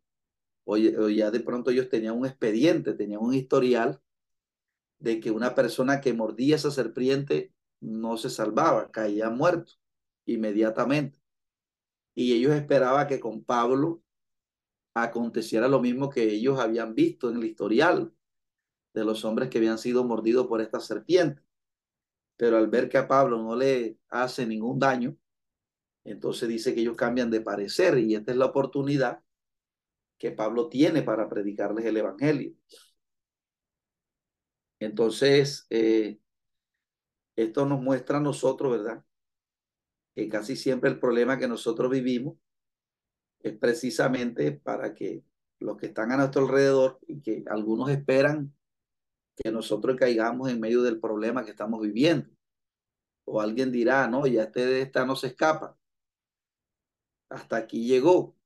o, 0.64 0.76
ya 0.76 1.30
de 1.30 1.40
pronto 1.40 1.70
ellos 1.70 1.88
tenían 1.88 2.16
un 2.16 2.26
expediente, 2.26 2.94
tenían 2.94 3.20
un 3.20 3.34
historial 3.34 4.00
de 4.98 5.20
que 5.20 5.30
una 5.30 5.54
persona 5.54 6.00
que 6.00 6.12
mordía 6.12 6.56
esa 6.56 6.70
serpiente 6.70 7.52
no 7.80 8.16
se 8.16 8.30
salvaba, 8.30 8.90
caía 8.90 9.30
muerto 9.30 9.72
inmediatamente. 10.26 11.18
Y 12.14 12.34
ellos 12.34 12.52
esperaban 12.54 13.06
que 13.06 13.20
con 13.20 13.44
Pablo 13.44 14.02
aconteciera 15.02 15.68
lo 15.68 15.80
mismo 15.80 16.10
que 16.10 16.24
ellos 16.24 16.58
habían 16.58 16.94
visto 16.94 17.30
en 17.30 17.36
el 17.36 17.44
historial 17.44 18.12
de 18.94 19.04
los 19.04 19.24
hombres 19.24 19.48
que 19.48 19.58
habían 19.58 19.78
sido 19.78 20.04
mordidos 20.04 20.46
por 20.46 20.60
esta 20.60 20.80
serpiente. 20.80 21.42
Pero 22.36 22.56
al 22.56 22.68
ver 22.68 22.88
que 22.88 22.98
a 22.98 23.08
Pablo 23.08 23.42
no 23.42 23.56
le 23.56 23.98
hace 24.08 24.46
ningún 24.46 24.78
daño, 24.78 25.16
entonces 26.04 26.48
dice 26.48 26.74
que 26.74 26.80
ellos 26.80 26.96
cambian 26.96 27.30
de 27.30 27.40
parecer 27.40 27.98
y 27.98 28.14
esta 28.14 28.32
es 28.32 28.38
la 28.38 28.46
oportunidad 28.46 29.22
que 30.18 30.32
Pablo 30.32 30.68
tiene 30.68 31.02
para 31.02 31.28
predicarles 31.28 31.84
el 31.84 31.96
Evangelio. 31.96 32.54
Entonces, 34.80 35.66
eh, 35.70 36.18
esto 37.36 37.66
nos 37.66 37.80
muestra 37.80 38.18
a 38.18 38.20
nosotros, 38.20 38.72
¿verdad? 38.72 39.04
Que 40.14 40.28
casi 40.28 40.56
siempre 40.56 40.90
el 40.90 40.98
problema 40.98 41.38
que 41.38 41.48
nosotros 41.48 41.90
vivimos 41.90 42.36
es 43.48 43.58
precisamente 43.58 44.52
para 44.52 44.94
que 44.94 45.24
los 45.58 45.76
que 45.76 45.86
están 45.86 46.12
a 46.12 46.16
nuestro 46.16 46.42
alrededor 46.42 46.98
y 47.06 47.20
que 47.20 47.44
algunos 47.48 47.90
esperan 47.90 48.54
que 49.36 49.50
nosotros 49.50 49.96
caigamos 49.96 50.50
en 50.50 50.60
medio 50.60 50.82
del 50.82 51.00
problema 51.00 51.44
que 51.44 51.50
estamos 51.50 51.80
viviendo. 51.80 52.28
O 53.24 53.40
alguien 53.40 53.70
dirá, 53.72 54.08
no, 54.08 54.26
ya 54.26 54.44
este 54.44 54.66
de 54.66 54.82
esta 54.82 55.04
no 55.04 55.16
se 55.16 55.28
escapa. 55.28 55.76
Hasta 57.28 57.56
aquí 57.56 57.86
llegó. 57.86 58.36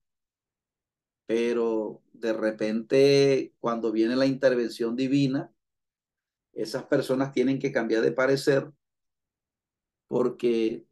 Pero 1.26 2.02
de 2.12 2.32
repente, 2.32 3.54
cuando 3.60 3.92
viene 3.92 4.16
la 4.16 4.26
intervención 4.26 4.96
divina, 4.96 5.52
esas 6.52 6.84
personas 6.84 7.32
tienen 7.32 7.58
que 7.58 7.72
cambiar 7.72 8.02
de 8.02 8.12
parecer 8.12 8.70
porque 10.12 10.84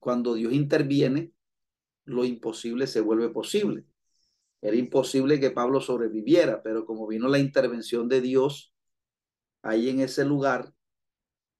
cuando 0.00 0.34
Dios 0.34 0.52
interviene, 0.52 1.33
lo 2.04 2.24
imposible 2.24 2.86
se 2.86 3.00
vuelve 3.00 3.30
posible. 3.30 3.84
Era 4.60 4.76
imposible 4.76 5.40
que 5.40 5.50
Pablo 5.50 5.80
sobreviviera, 5.80 6.62
pero 6.62 6.86
como 6.86 7.06
vino 7.06 7.28
la 7.28 7.38
intervención 7.38 8.08
de 8.08 8.20
Dios 8.20 8.74
ahí 9.62 9.88
en 9.90 10.00
ese 10.00 10.24
lugar, 10.24 10.74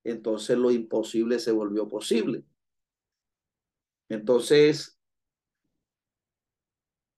entonces 0.04 0.56
lo 0.56 0.70
imposible 0.70 1.38
se 1.38 1.52
volvió 1.52 1.88
posible. 1.88 2.44
Entonces, 4.08 4.98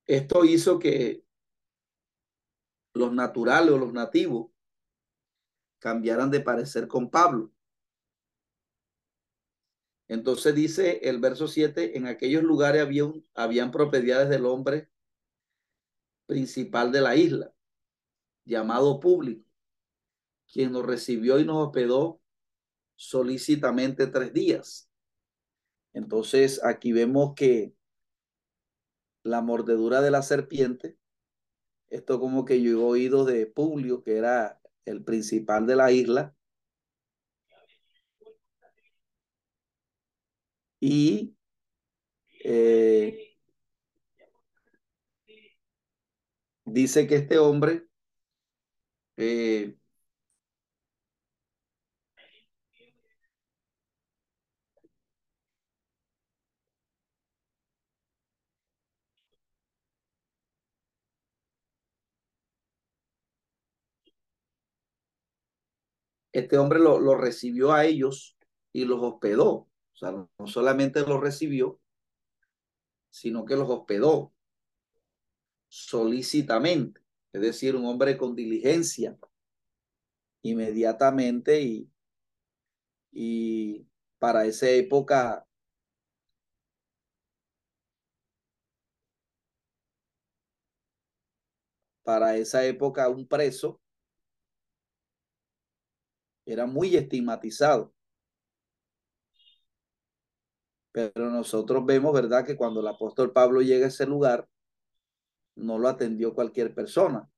esto 0.07 0.45
hizo 0.45 0.79
que 0.79 1.25
los 2.95 3.13
naturales 3.13 3.73
o 3.73 3.79
los 3.79 3.93
nativos 3.93 4.51
cambiaran 5.79 6.31
de 6.31 6.41
parecer 6.41 6.89
con 6.89 7.11
Pablo. 7.11 7.53
Entonces 10.09 10.55
dice 10.55 11.01
el 11.03 11.19
verso 11.19 11.49
7, 11.49 11.97
en 11.97 12.07
aquellos 12.07 12.43
lugares 12.43 12.83
había 12.83 13.05
habían 13.35 13.71
propiedades 13.71 14.29
del 14.29 14.47
hombre 14.47 14.89
principal 16.27 16.93
de 16.93 17.01
la 17.01 17.17
isla, 17.17 17.53
llamado 18.45 19.01
público, 19.01 19.49
quien 20.53 20.73
nos 20.73 20.87
recibió 20.87 21.39
y 21.41 21.45
nos 21.45 21.67
hospedó 21.67 22.21
solícitamente 22.95 24.07
tres 24.07 24.33
días. 24.33 24.89
Entonces 25.93 26.63
aquí 26.63 26.93
vemos 26.93 27.35
que 27.35 27.75
la 29.23 29.41
mordedura 29.41 30.01
de 30.03 30.11
la 30.11 30.23
serpiente, 30.23 30.97
esto 31.89 32.21
como 32.21 32.45
que 32.45 32.57
he 32.57 32.75
oído 32.75 33.25
de 33.25 33.47
Publio, 33.47 34.03
que 34.03 34.17
era 34.17 34.61
el 34.85 35.03
principal 35.03 35.67
de 35.67 35.77
la 35.77 35.91
isla, 35.91 36.36
y 40.87 41.35
eh, 42.45 43.37
dice 46.67 47.07
que 47.07 47.17
este 47.17 47.39
hombre 47.39 47.87
eh, 49.17 49.77
este 66.33 66.57
hombre 66.59 66.79
lo, 66.79 67.01
lo 67.01 67.17
recibió 67.17 67.73
a 67.73 67.85
ellos 67.85 68.37
y 68.73 68.85
los 68.85 69.01
hospedó. 69.03 69.69
O 69.97 69.99
sea, 69.99 70.13
no 70.13 70.47
solamente 70.47 71.01
los 71.01 71.21
recibió, 71.21 71.81
sino 73.09 73.47
que 73.47 73.57
los 73.57 73.69
hospedó 73.71 74.35
solícitamente, 75.69 77.01
es 77.33 77.41
decir, 77.41 77.75
un 77.75 77.87
hombre 77.87 78.19
con 78.19 78.37
diligencia, 78.37 79.19
inmediatamente 80.43 81.61
y, 81.63 81.91
y 83.11 83.87
para 84.19 84.45
esa 84.45 84.69
época 84.71 85.47
para 92.05 92.37
esa 92.37 92.65
época 92.65 93.09
un 93.09 93.27
preso 93.27 93.81
era 96.47 96.65
muy 96.67 96.97
estigmatizado. 96.97 97.96
Pero 100.97 101.31
nosotros 101.31 101.85
vemos, 101.85 102.15
¿verdad?, 102.15 102.47
que 102.47 102.57
cuando 102.57 102.81
el 102.81 102.87
apóstol 102.87 103.31
Pablo 103.31 103.61
llega 103.61 103.85
a 103.85 103.89
ese 103.89 104.07
lugar, 104.07 104.49
no 105.55 105.79
lo 105.79 105.89
atendió 105.89 106.35
cualquier 106.35 106.75
persona. 106.75 107.29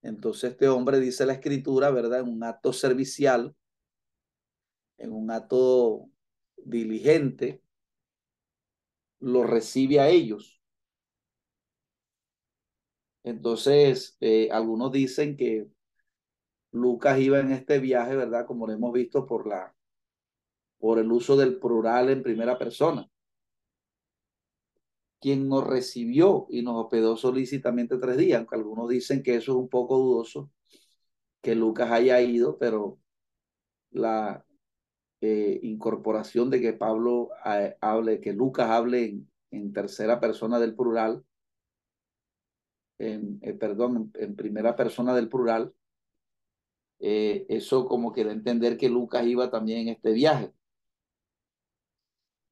Entonces 0.00 0.52
este 0.52 0.70
hombre 0.70 1.00
dice 1.00 1.26
la 1.26 1.34
escritura, 1.34 1.90
¿verdad?, 1.90 2.20
en 2.20 2.28
un 2.28 2.42
acto 2.44 2.72
servicial, 2.72 3.54
en 4.96 5.12
un 5.12 5.30
acto 5.30 6.08
diligente, 6.56 7.60
lo 9.20 9.42
recibe 9.42 10.00
a 10.00 10.08
ellos. 10.08 10.62
Entonces, 13.22 14.16
eh, 14.20 14.48
algunos 14.50 14.92
dicen 14.92 15.36
que 15.36 15.68
Lucas 16.70 17.20
iba 17.20 17.40
en 17.40 17.52
este 17.52 17.78
viaje, 17.80 18.16
¿verdad? 18.16 18.46
Como 18.46 18.66
lo 18.66 18.72
hemos 18.72 18.94
visto 18.94 19.26
por 19.26 19.46
la 19.46 19.74
por 20.78 20.98
el 20.98 21.10
uso 21.12 21.36
del 21.36 21.58
plural 21.58 22.10
en 22.10 22.22
primera 22.22 22.58
persona. 22.58 23.08
Quien 25.20 25.48
nos 25.48 25.66
recibió 25.66 26.46
y 26.48 26.62
nos 26.62 26.84
hospedó 26.84 27.16
solícitamente 27.16 27.98
tres 27.98 28.16
días, 28.16 28.38
aunque 28.38 28.56
algunos 28.56 28.88
dicen 28.88 29.22
que 29.22 29.36
eso 29.36 29.52
es 29.52 29.58
un 29.58 29.68
poco 29.68 29.98
dudoso, 29.98 30.50
que 31.42 31.54
Lucas 31.54 31.90
haya 31.90 32.20
ido, 32.20 32.58
pero 32.58 32.98
la 33.90 34.44
eh, 35.20 35.60
incorporación 35.62 36.50
de 36.50 36.60
que 36.60 36.72
Pablo 36.74 37.30
eh, 37.44 37.76
hable, 37.80 38.20
que 38.20 38.32
Lucas 38.32 38.70
hable 38.70 39.20
en, 39.50 39.72
tercera 39.72 40.20
persona 40.20 40.60
del 40.60 40.76
plural, 40.76 41.24
en, 42.98 43.38
eh, 43.42 43.54
perdón, 43.54 44.12
en, 44.14 44.36
primera 44.36 44.76
persona 44.76 45.14
del 45.14 45.28
plural, 45.28 45.74
eso 47.00 47.86
como 47.86 48.12
que 48.12 48.22
entender 48.22 48.76
que 48.76 48.88
Lucas 48.88 49.24
iba 49.26 49.50
también 49.50 49.80
en 49.82 49.88
este 49.88 50.12
viaje. 50.12 50.52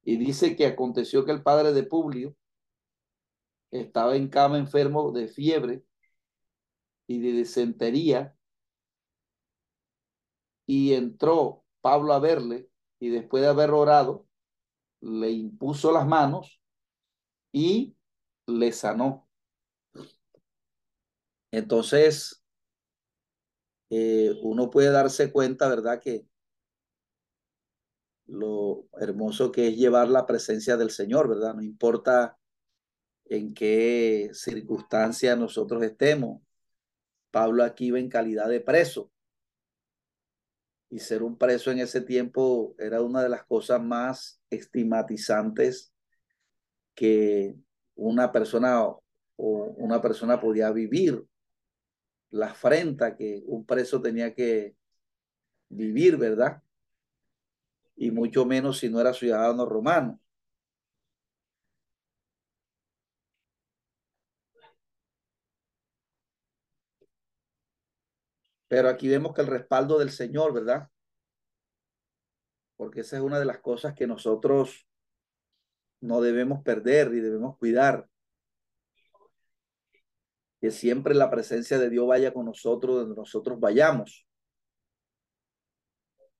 Y 0.07 0.15
dice 0.15 0.55
que 0.55 0.65
aconteció 0.65 1.25
que 1.25 1.33
el 1.33 1.43
padre 1.43 1.73
de 1.73 1.83
Publio 1.83 2.33
estaba 3.71 4.15
en 4.15 4.29
cama 4.29 4.57
enfermo 4.57 5.11
de 5.11 5.27
fiebre 5.27 5.83
y 7.07 7.19
de 7.19 7.33
disentería 7.33 8.33
y 10.65 10.93
entró 10.93 11.65
Pablo 11.81 12.13
a 12.13 12.19
verle 12.19 12.69
y 13.01 13.09
después 13.09 13.43
de 13.43 13.49
haber 13.49 13.71
orado, 13.71 14.25
le 15.01 15.29
impuso 15.29 15.91
las 15.91 16.07
manos 16.07 16.61
y 17.51 17.93
le 18.45 18.71
sanó. 18.71 19.27
Entonces, 21.51 22.45
eh, 23.89 24.39
uno 24.41 24.69
puede 24.69 24.89
darse 24.89 25.33
cuenta, 25.33 25.67
¿verdad? 25.67 25.99
Que 26.01 26.25
lo 28.27 28.87
hermoso 28.99 29.51
que 29.51 29.67
es 29.69 29.77
llevar 29.77 30.09
la 30.09 30.25
presencia 30.25 30.77
del 30.77 30.91
Señor, 30.91 31.29
¿verdad? 31.29 31.55
No 31.55 31.61
importa 31.61 32.37
en 33.25 33.53
qué 33.53 34.29
circunstancia 34.33 35.35
nosotros 35.35 35.83
estemos. 35.83 36.41
Pablo 37.31 37.63
aquí 37.63 37.91
va 37.91 37.99
en 37.99 38.09
calidad 38.09 38.49
de 38.49 38.61
preso. 38.61 39.11
Y 40.89 40.99
ser 40.99 41.23
un 41.23 41.37
preso 41.37 41.71
en 41.71 41.79
ese 41.79 42.01
tiempo 42.01 42.75
era 42.79 43.01
una 43.01 43.21
de 43.21 43.29
las 43.29 43.43
cosas 43.45 43.81
más 43.81 44.41
estigmatizantes 44.49 45.93
que 46.95 47.55
una 47.95 48.31
persona 48.31 48.83
o 48.85 49.01
una 49.35 50.01
persona 50.01 50.39
podía 50.39 50.71
vivir. 50.71 51.23
La 52.29 52.47
afrenta 52.47 53.15
que 53.15 53.43
un 53.45 53.65
preso 53.65 54.01
tenía 54.01 54.33
que 54.33 54.75
vivir, 55.69 56.17
¿verdad? 56.17 56.61
Y 57.97 58.11
mucho 58.11 58.45
menos 58.45 58.79
si 58.79 58.89
no 58.89 59.01
era 59.01 59.13
ciudadano 59.13 59.65
romano. 59.65 60.19
Pero 68.67 68.89
aquí 68.89 69.07
vemos 69.07 69.33
que 69.33 69.41
el 69.41 69.47
respaldo 69.47 69.97
del 69.97 70.11
Señor, 70.11 70.53
¿verdad? 70.53 70.89
Porque 72.75 73.01
esa 73.01 73.17
es 73.17 73.23
una 73.23 73.39
de 73.39 73.45
las 73.45 73.59
cosas 73.59 73.93
que 73.93 74.07
nosotros 74.07 74.87
no 76.01 76.21
debemos 76.21 76.63
perder 76.63 77.13
y 77.13 77.19
debemos 77.21 77.57
cuidar. 77.57 78.07
Que 80.59 80.71
siempre 80.71 81.15
la 81.15 81.29
presencia 81.29 81.77
de 81.79 81.89
Dios 81.89 82.07
vaya 82.07 82.33
con 82.33 82.45
nosotros 82.45 82.97
donde 82.97 83.15
nosotros 83.15 83.59
vayamos. 83.59 84.26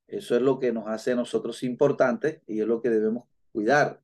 Eso 0.08 0.34
es 0.36 0.42
lo 0.42 0.58
que 0.58 0.72
nos 0.72 0.88
hace 0.88 1.12
a 1.12 1.16
nosotros 1.16 1.62
importantes 1.62 2.42
y 2.46 2.60
es 2.60 2.66
lo 2.66 2.82
que 2.82 2.90
debemos 2.90 3.28
cuidar. 3.52 4.02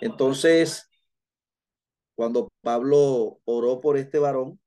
Entonces, 0.00 0.90
cuando 2.14 2.48
Pablo 2.62 3.40
oró 3.44 3.80
por 3.80 3.96
este 3.96 4.18
varón, 4.18 4.58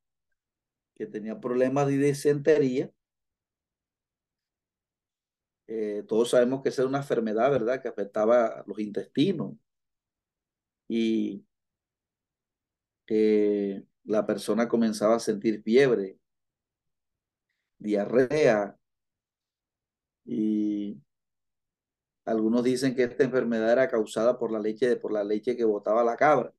que 0.99 1.07
tenía 1.07 1.39
problemas 1.39 1.87
de 1.87 1.97
disentería. 1.97 2.91
Eh, 5.67 6.03
todos 6.07 6.31
sabemos 6.31 6.61
que 6.61 6.69
esa 6.69 6.81
es 6.81 6.87
una 6.89 6.97
enfermedad, 6.99 7.49
¿verdad? 7.51 7.81
Que 7.81 7.87
afectaba 7.87 8.63
los 8.67 8.79
intestinos. 8.79 9.53
Y 10.89 11.45
eh, 13.07 13.83
la 14.03 14.25
persona 14.25 14.67
comenzaba 14.67 15.15
a 15.15 15.19
sentir 15.19 15.61
fiebre, 15.63 16.19
diarrea. 17.77 18.78
Y 20.25 21.01
algunos 22.25 22.63
dicen 22.63 22.95
que 22.95 23.03
esta 23.03 23.23
enfermedad 23.23 23.71
era 23.71 23.87
causada 23.89 24.37
por 24.39 24.51
la 24.51 24.59
leche, 24.59 24.95
por 24.97 25.11
la 25.11 25.23
leche 25.23 25.55
que 25.57 25.63
botaba 25.63 26.03
la 26.03 26.15
cabra. 26.15 26.53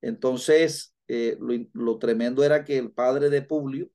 Entonces, 0.00 0.94
eh, 1.08 1.36
lo, 1.72 1.98
tremendo 1.98 2.44
era 2.44 2.64
que 2.64 2.78
el 2.78 2.92
padre 2.92 3.30
de 3.30 3.42
Publio, 3.42 3.90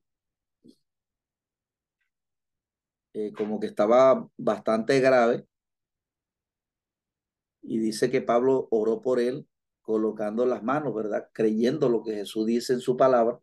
eh, 3.12 3.32
como 3.32 3.58
que 3.60 3.66
estaba 3.66 4.28
bastante 4.36 5.00
grave, 5.00 5.46
y 7.62 7.78
dice 7.78 8.10
que 8.10 8.22
Pablo 8.22 8.68
oró 8.70 9.02
por 9.02 9.20
él 9.20 9.46
colocando 9.82 10.46
las 10.46 10.62
manos, 10.62 10.94
¿verdad? 10.94 11.28
Creyendo 11.32 11.88
lo 11.88 12.02
que 12.02 12.14
Jesús 12.14 12.46
dice 12.46 12.72
en 12.74 12.80
su 12.80 12.96
palabra, 12.96 13.40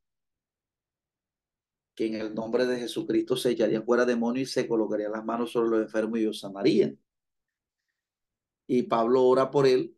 que 1.95 2.07
en 2.07 2.15
el 2.15 2.35
nombre 2.35 2.65
de 2.65 2.77
Jesucristo 2.79 3.37
se 3.37 3.51
echarían 3.51 3.85
fuera 3.85 4.05
demonios 4.05 4.49
y 4.49 4.51
se 4.51 4.67
colocarían 4.67 5.13
las 5.13 5.25
manos 5.25 5.51
sobre 5.51 5.69
los 5.69 5.81
enfermos 5.81 6.19
y 6.19 6.23
los 6.23 6.39
sanarían. 6.39 6.99
Y 8.67 8.83
Pablo 8.83 9.23
ora 9.23 9.49
por 9.49 9.65
él 9.65 9.95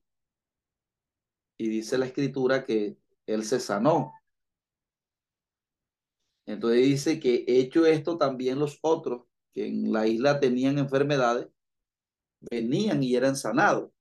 y 1.57 1.69
dice 1.69 1.97
la 1.97 2.05
escritura 2.05 2.63
que 2.63 2.97
él 3.25 3.43
se 3.43 3.59
sanó. 3.59 4.13
Entonces 6.45 6.81
dice 6.83 7.19
que 7.19 7.43
hecho 7.47 7.85
esto 7.85 8.17
también 8.17 8.59
los 8.59 8.79
otros 8.81 9.23
que 9.53 9.67
en 9.67 9.91
la 9.91 10.07
isla 10.07 10.39
tenían 10.39 10.77
enfermedades, 10.77 11.47
venían 12.51 13.01
y 13.03 13.15
eran 13.15 13.35
sanados. 13.35 13.91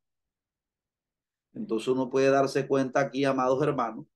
Entonces 1.54 1.88
uno 1.88 2.10
puede 2.10 2.28
darse 2.28 2.68
cuenta 2.68 3.00
aquí, 3.00 3.24
amados 3.24 3.62
hermanos, 3.62 4.06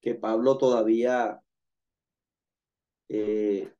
que 0.00 0.14
Pablo 0.16 0.58
todavía 0.58 1.40
eh, 3.08 3.72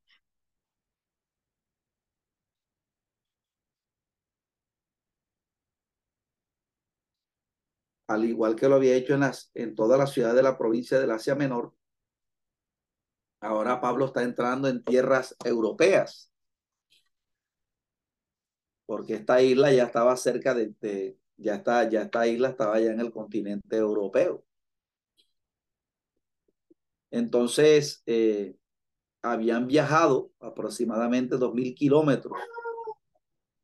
al 8.09 8.25
igual 8.25 8.57
que 8.57 8.69
lo 8.69 8.75
había 8.77 8.95
hecho 8.97 9.15
en, 9.15 9.21
las, 9.21 9.51
en 9.55 9.75
toda 9.77 9.97
la 9.99 10.07
ciudad 10.09 10.35
de 10.35 10.43
la 10.43 10.59
provincia 10.59 10.99
del 10.99 11.11
Asia 11.12 11.35
Menor, 11.37 11.73
ahora 13.41 13.81
Pablo 13.81 14.07
está 14.07 14.23
entrando 14.23 14.69
en 14.69 14.85
tierras 14.85 15.35
europeas, 15.45 16.31
porque 18.87 19.15
esta 19.15 19.43
isla 19.43 19.73
ya 19.73 19.85
estaba 19.85 20.17
cerca 20.17 20.55
de, 20.55 21.17
ya 21.37 21.55
está, 21.57 21.89
ya 21.89 22.03
esta 22.03 22.27
isla 22.27 22.49
estaba 22.51 22.81
ya 22.81 22.91
en 22.93 23.01
el 23.01 23.11
continente 23.12 23.77
europeo. 23.77 24.45
Entonces, 27.11 28.03
eh, 28.07 28.57
habían 29.33 29.67
viajado 29.67 30.31
aproximadamente 30.41 31.37
dos 31.37 31.55
mil 31.55 31.75
kilómetros 31.75 32.35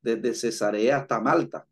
desde 0.00 0.34
Cesarea 0.34 0.98
hasta 0.98 1.20
Malta. 1.20 1.66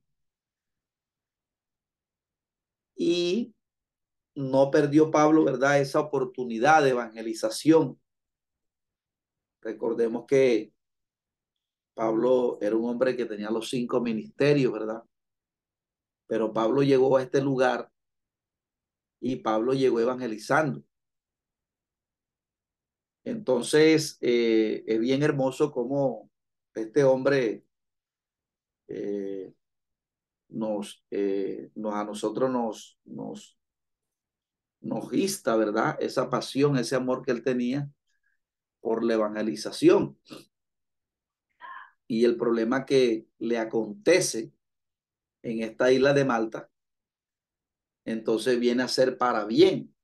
y 3.00 3.54
no 4.34 4.70
perdió 4.70 5.10
Pablo, 5.10 5.42
¿verdad? 5.42 5.80
Esa 5.80 6.00
oportunidad 6.00 6.82
de 6.82 6.90
evangelización. 6.90 7.98
Recordemos 9.62 10.26
que 10.28 10.74
Pablo 11.94 12.58
era 12.60 12.76
un 12.76 12.90
hombre 12.90 13.16
que 13.16 13.24
tenía 13.24 13.50
los 13.50 13.70
cinco 13.70 14.02
ministerios, 14.02 14.70
¿verdad? 14.70 15.02
Pero 16.26 16.52
Pablo 16.52 16.82
llegó 16.82 17.16
a 17.16 17.22
este 17.22 17.40
lugar 17.40 17.90
y 19.18 19.36
Pablo 19.36 19.72
llegó 19.72 19.98
evangelizando. 20.00 20.84
Entonces, 23.24 24.18
eh, 24.20 24.84
es 24.86 24.98
bien 24.98 25.22
hermoso 25.22 25.72
cómo 25.72 26.30
este 26.74 27.04
hombre 27.04 27.64
eh, 28.88 29.52
nos, 30.48 31.04
eh, 31.10 31.70
nos 31.74 31.94
a 31.94 32.04
nosotros 32.04 32.50
nos, 32.50 32.98
nos, 33.04 33.58
nos 34.80 35.12
insta, 35.12 35.56
¿verdad? 35.56 35.96
Esa 36.00 36.30
pasión, 36.30 36.76
ese 36.76 36.96
amor 36.96 37.24
que 37.24 37.32
él 37.32 37.42
tenía 37.42 37.90
por 38.80 39.04
la 39.04 39.14
evangelización. 39.14 40.18
Y 42.06 42.24
el 42.24 42.36
problema 42.36 42.84
que 42.86 43.26
le 43.38 43.58
acontece 43.58 44.52
en 45.42 45.62
esta 45.62 45.92
isla 45.92 46.12
de 46.12 46.24
Malta, 46.24 46.68
entonces 48.04 48.58
viene 48.58 48.82
a 48.82 48.88
ser 48.88 49.16
para 49.16 49.44
bien, 49.44 49.94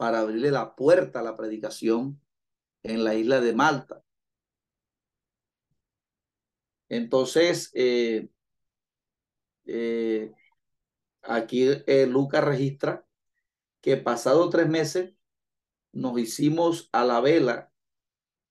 para 0.00 0.20
abrirle 0.20 0.50
la 0.50 0.74
puerta 0.76 1.20
a 1.20 1.22
la 1.22 1.36
predicación 1.36 2.18
en 2.82 3.04
la 3.04 3.14
isla 3.16 3.38
de 3.42 3.52
Malta. 3.52 4.02
Entonces, 6.88 7.70
eh, 7.74 8.30
eh, 9.66 10.32
aquí 11.20 11.68
eh, 11.86 12.06
Lucas 12.06 12.42
registra 12.42 13.06
que 13.82 13.98
pasado 13.98 14.48
tres 14.48 14.70
meses 14.70 15.12
nos 15.92 16.18
hicimos 16.18 16.88
a 16.92 17.04
la 17.04 17.20
vela 17.20 17.70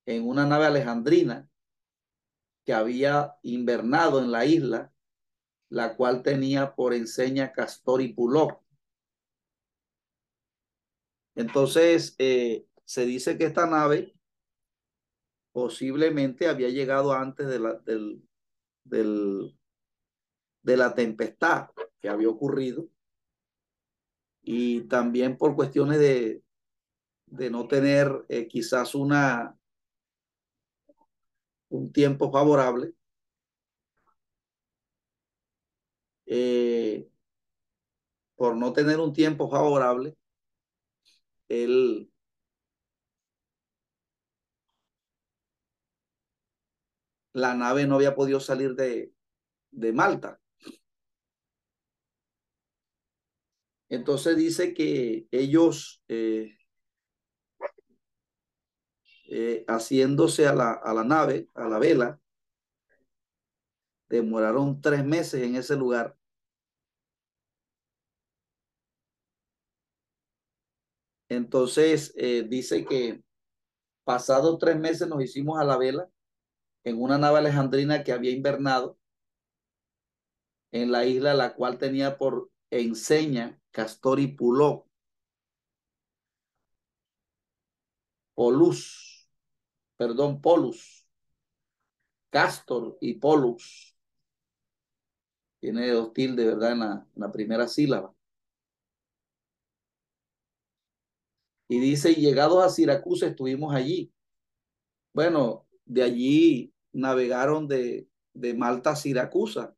en 0.06 0.28
una 0.28 0.46
nave 0.46 0.68
alejandrina 0.68 1.50
que 2.64 2.74
había 2.74 3.38
invernado 3.42 4.20
en 4.20 4.32
la 4.32 4.46
isla, 4.46 4.94
la 5.70 5.96
cual 5.96 6.22
tenía 6.22 6.76
por 6.76 6.94
enseña 6.94 7.54
Castor 7.54 8.04
y 8.04 8.14
Puló. 8.14 8.64
Entonces, 11.40 12.16
eh, 12.18 12.66
se 12.84 13.06
dice 13.06 13.38
que 13.38 13.46
esta 13.46 13.66
nave 13.66 14.14
posiblemente 15.54 16.50
había 16.50 16.68
llegado 16.68 17.14
antes 17.14 17.48
de 17.48 17.60
la, 17.60 17.76
del, 17.86 18.22
de 18.84 20.76
la 20.76 20.94
tempestad 20.94 21.70
que 22.02 22.10
había 22.10 22.28
ocurrido 22.28 22.90
y 24.42 24.82
también 24.90 25.38
por 25.38 25.56
cuestiones 25.56 26.00
de, 26.00 26.44
de 27.28 27.50
no 27.50 27.70
tener 27.70 28.26
eh, 28.28 28.46
quizás 28.50 28.94
una 28.94 29.58
un 31.70 31.94
tiempo 31.94 32.30
favorable. 32.34 32.92
Eh, 36.26 37.08
por 38.36 38.58
no 38.58 38.74
tener 38.74 39.00
un 39.00 39.14
tiempo 39.14 39.50
favorable, 39.50 40.19
él 41.50 42.10
la 47.34 47.56
nave 47.56 47.88
no 47.88 47.96
había 47.96 48.16
podido 48.16 48.40
salir 48.40 48.76
de, 48.76 49.14
de 49.72 49.94
Malta. 49.94 50.40
Entonces 53.90 54.38
dice 54.38 54.74
que 54.74 55.28
ellos, 55.32 56.04
eh, 56.08 56.56
eh, 59.30 59.64
haciéndose 59.68 60.48
a 60.48 60.54
la, 60.54 60.74
a 60.74 60.94
la 60.94 61.04
nave, 61.04 61.50
a 61.56 61.68
la 61.68 61.80
vela, 61.80 62.20
demoraron 64.10 64.82
tres 64.82 65.06
meses 65.06 65.42
en 65.44 65.56
ese 65.56 65.76
lugar. 65.76 66.19
Entonces 71.30 72.14
eh, 72.18 72.44
dice 72.48 72.86
que 72.86 73.24
pasados 74.04 74.58
tres 74.60 74.78
meses 74.80 75.08
nos 75.08 75.24
hicimos 75.24 75.60
a 75.60 75.64
la 75.64 75.78
vela 75.78 76.10
en 76.84 77.02
una 77.02 77.18
nave 77.18 77.40
alejandrina 77.40 78.04
que 78.04 78.12
había 78.12 78.32
invernado 78.32 78.98
en 80.72 80.92
la 80.92 81.06
isla, 81.06 81.34
la 81.34 81.56
cual 81.56 81.78
tenía 81.78 82.18
por 82.18 82.50
enseña 82.72 83.60
Castor 83.72 84.20
y 84.20 84.28
Puló. 84.28 84.88
Polus, 88.34 89.28
perdón, 89.98 90.42
Polus. 90.42 91.06
Castor 92.32 92.98
y 93.02 93.16
Polus. 93.16 93.96
Tiene 95.60 95.90
dos 95.92 96.14
tildes, 96.14 96.46
¿verdad? 96.46 96.72
En 96.74 96.80
la, 96.80 97.08
en 97.16 97.22
la 97.22 97.32
primera 97.32 97.68
sílaba. 97.68 98.14
Y 101.72 101.80
dice, 101.80 102.12
y 102.12 102.16
llegados 102.16 102.64
a 102.64 102.70
Siracusa 102.70 103.28
estuvimos 103.28 103.76
allí. 103.76 104.12
Bueno, 105.14 105.68
de 105.86 106.02
allí 106.02 106.74
navegaron 106.92 107.68
de, 107.68 108.08
de 108.34 108.54
Malta 108.56 108.92
a 108.92 108.96
Siracusa. 108.96 109.76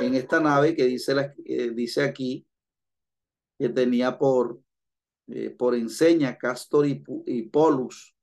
En 0.00 0.14
esta 0.14 0.40
nave 0.40 0.74
que 0.74 0.86
dice, 0.86 1.14
la, 1.14 1.34
eh, 1.44 1.70
dice 1.70 2.02
aquí 2.02 2.46
que 3.58 3.68
tenía 3.68 4.18
por, 4.18 4.60
eh, 5.28 5.50
por 5.50 5.74
enseña 5.74 6.38
Castor 6.38 6.86
y, 6.86 7.04
y 7.26 7.42
Polus. 7.42 8.16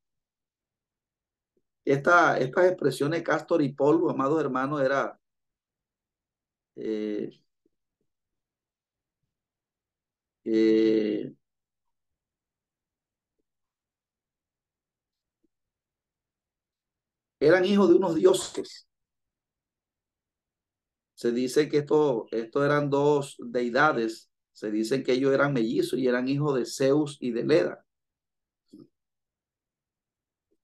Esta, 1.86 2.40
estas 2.40 2.66
expresiones 2.66 3.22
Castor 3.22 3.62
y 3.62 3.70
Polus, 3.70 4.12
amados 4.12 4.42
hermanos, 4.42 4.82
era 4.82 5.20
eh, 6.76 7.40
eh, 10.44 11.34
eran 17.40 17.66
hijos 17.66 17.90
de 17.90 17.96
unos 17.96 18.16
dioses. 18.16 18.88
Se 21.14 21.32
dice 21.32 21.70
que 21.70 21.78
esto, 21.78 22.28
esto 22.32 22.66
eran 22.66 22.90
dos 22.90 23.38
deidades. 23.40 24.32
Se 24.54 24.72
dice 24.72 25.04
que 25.04 25.14
ellos 25.14 25.34
eran 25.34 25.54
mellizos 25.54 26.00
y 26.00 26.08
eran 26.08 26.28
hijos 26.28 26.56
de 26.56 26.66
Zeus 26.66 27.18
y 27.20 27.32
de 27.32 27.44
Leda. 27.44 27.86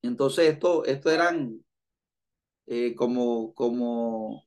Entonces, 0.02 0.50
esto, 0.54 0.84
esto 0.86 1.12
eran 1.12 1.64
eh, 2.66 2.96
como, 2.96 3.54
como, 3.54 4.47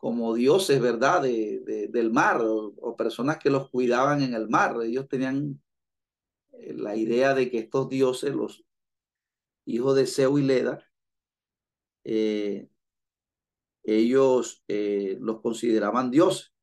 como 0.00 0.34
dioses, 0.34 0.80
¿verdad? 0.80 1.22
De, 1.22 1.60
de 1.60 1.88
del 1.88 2.10
mar 2.10 2.40
o, 2.42 2.96
personas 2.96 3.38
que 3.38 3.50
los 3.50 3.68
cuidaban 3.70 4.22
en 4.22 4.34
el 4.34 4.48
mar. 4.48 4.76
Ellos 4.82 5.08
tenían 5.08 5.62
eh, 6.52 6.72
la 6.74 6.96
idea 6.96 7.34
de 7.34 7.50
que 7.50 7.58
estos 7.58 7.90
dioses, 7.90 8.34
los 8.34 8.64
hijos 9.66 9.94
de 9.96 10.06
Zeus 10.06 10.40
y 10.40 10.44
Leda, 10.44 10.90
eh, 12.04 12.68
ellos 13.84 14.64
eh, 14.68 15.18
los 15.20 15.42
consideraban 15.42 16.10
dioses. 16.10 16.54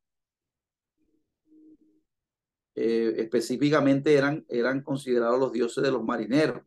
Específicamente 2.75 4.15
eran, 4.15 4.45
eran 4.49 4.81
considerados 4.81 5.39
los 5.39 5.51
dioses 5.51 5.83
de 5.83 5.91
los 5.91 6.03
marineros, 6.03 6.63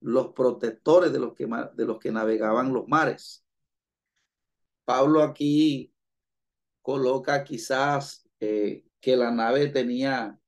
los 0.00 0.34
protectores 0.34 1.12
de 1.12 1.18
los 1.18 1.34
que, 1.34 1.46
de 1.46 1.86
los 1.86 1.98
que 1.98 2.12
navegaban 2.12 2.74
los 2.74 2.86
mares. 2.88 3.47
Pablo 4.88 5.22
aquí 5.22 5.92
coloca 6.80 7.44
quizás 7.44 8.26
eh, 8.40 8.86
que 8.98 9.18
la 9.18 9.30
nave 9.30 9.66
tenía 9.66 10.40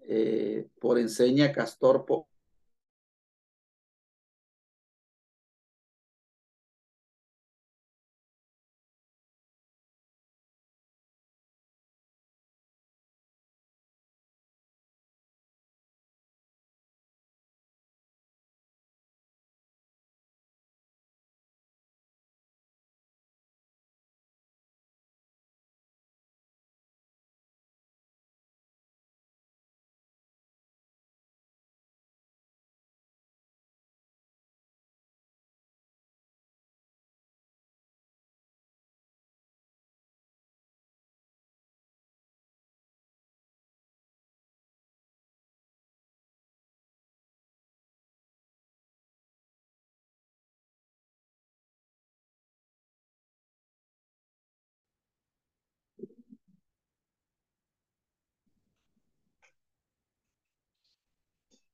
eh, 0.00 0.68
por 0.78 0.98
enseña 0.98 1.52
Castor 1.52 2.04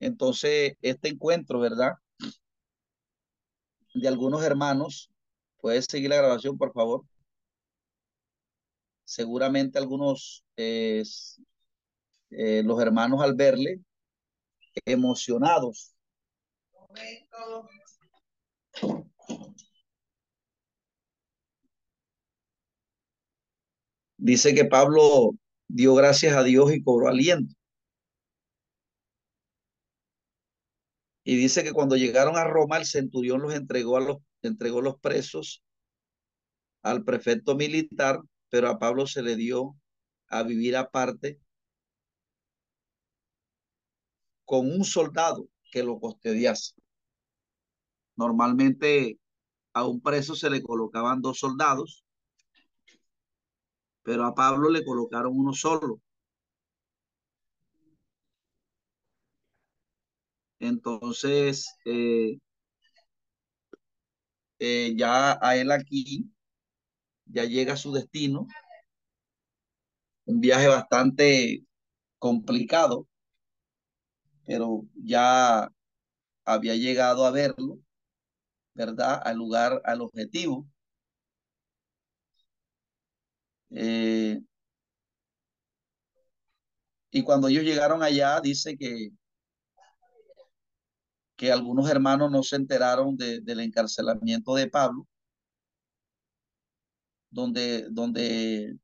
Entonces, 0.01 0.75
este 0.83 1.09
encuentro, 1.09 1.61
¿verdad? 1.61 1.93
De 3.95 4.09
algunos 4.09 4.43
hermanos, 4.45 5.11
puedes 5.61 5.87
seguir 5.87 6.11
la 6.11 6.17
grabación, 6.17 6.57
por 6.57 6.73
favor. 6.73 7.05
Seguramente 9.05 9.79
algunos, 9.79 10.45
eh, 10.57 11.03
eh, 12.31 12.63
los 12.65 12.81
hermanos 12.81 13.23
al 13.23 13.35
verle, 13.35 13.81
emocionados. 14.85 15.95
Dice 24.17 24.55
que 24.55 24.65
Pablo 24.65 25.33
dio 25.69 25.95
gracias 25.95 26.37
a 26.37 26.43
Dios 26.43 26.73
y 26.73 26.83
cobró 26.83 27.09
aliento. 27.09 27.55
Y 31.29 31.37
dice 31.37 31.63
que 31.63 31.75
cuando 31.75 31.95
llegaron 31.95 32.39
a 32.39 32.45
Roma, 32.45 32.79
el 32.79 32.87
centurión 32.87 33.43
los 33.43 33.53
entregó 33.53 33.99
a 33.99 34.01
los, 34.01 34.17
entregó 34.41 34.81
los 34.81 34.99
presos 34.99 35.63
al 36.83 37.05
prefecto 37.05 37.55
militar, 37.55 38.23
pero 38.49 38.71
a 38.71 38.79
Pablo 38.79 39.07
se 39.07 39.23
le 39.23 39.37
dio 39.37 39.77
a 40.29 40.43
vivir 40.43 40.75
aparte 40.75 41.39
con 44.47 44.73
un 44.73 44.87
soldado 44.87 45.47
que 45.71 45.83
lo 45.83 46.01
custodiase. 46.01 46.73
Normalmente 48.17 49.19
a 49.75 49.87
un 49.87 50.01
preso 50.01 50.35
se 50.35 50.49
le 50.49 50.63
colocaban 50.63 51.21
dos 51.21 51.41
soldados, 51.41 52.07
pero 54.03 54.25
a 54.25 54.35
Pablo 54.35 54.71
le 54.71 54.83
colocaron 54.83 55.39
uno 55.39 55.53
solo. 55.53 56.01
Entonces, 60.61 61.67
eh, 61.85 62.39
eh, 64.59 64.95
ya 64.97 65.39
a 65.41 65.57
él 65.57 65.71
aquí, 65.71 66.31
ya 67.27 67.45
llega 67.45 67.75
a 67.75 67.77
su 67.77 67.93
destino, 67.93 68.47
un 70.27 70.41
viaje 70.41 70.69
bastante 70.69 71.65
complicado, 72.19 73.07
pero 74.47 74.85
ya 74.95 75.71
había 76.45 76.77
llegado 76.77 77.27
a 77.27 77.31
verlo, 77.33 77.79
¿verdad? 78.75 79.21
Al 79.25 79.37
lugar, 79.39 79.83
al 79.85 80.03
objetivo. 80.03 80.67
Eh, 83.71 84.41
y 87.11 87.23
cuando 87.23 87.49
ellos 87.49 87.65
llegaron 87.65 88.03
allá, 88.03 88.41
dice 88.41 88.77
que, 88.77 89.11
que 91.39 91.53
algunos 91.53 91.89
hermanos 91.89 92.31
no 92.33 92.43
se 92.43 92.57
enteraron 92.57 93.17
de, 93.17 93.41
del 93.41 93.61
encarcelamiento 93.61 94.55
de 94.57 94.69
Pablo, 94.69 95.07
donde, 97.31 97.89
donde, 97.91 98.77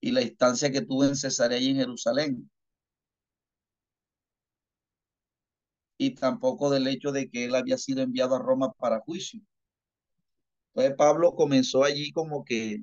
y 0.00 0.10
la 0.10 0.22
instancia 0.22 0.72
que 0.72 0.82
tuvo 0.82 1.04
en 1.04 1.16
Cesarea 1.16 1.58
y 1.58 1.70
en 1.70 1.76
Jerusalén. 1.76 2.50
Y 5.98 6.14
tampoco 6.16 6.70
del 6.70 6.88
hecho 6.88 7.12
de 7.12 7.30
que 7.30 7.44
él 7.44 7.54
había 7.54 7.78
sido 7.78 8.02
enviado 8.02 8.34
a 8.34 8.40
Roma 8.40 8.72
para 8.72 9.00
juicio. 9.00 9.40
Entonces 10.74 10.96
Pablo 10.96 11.34
comenzó 11.36 11.84
allí 11.84 12.12
como 12.12 12.44
que 12.44 12.82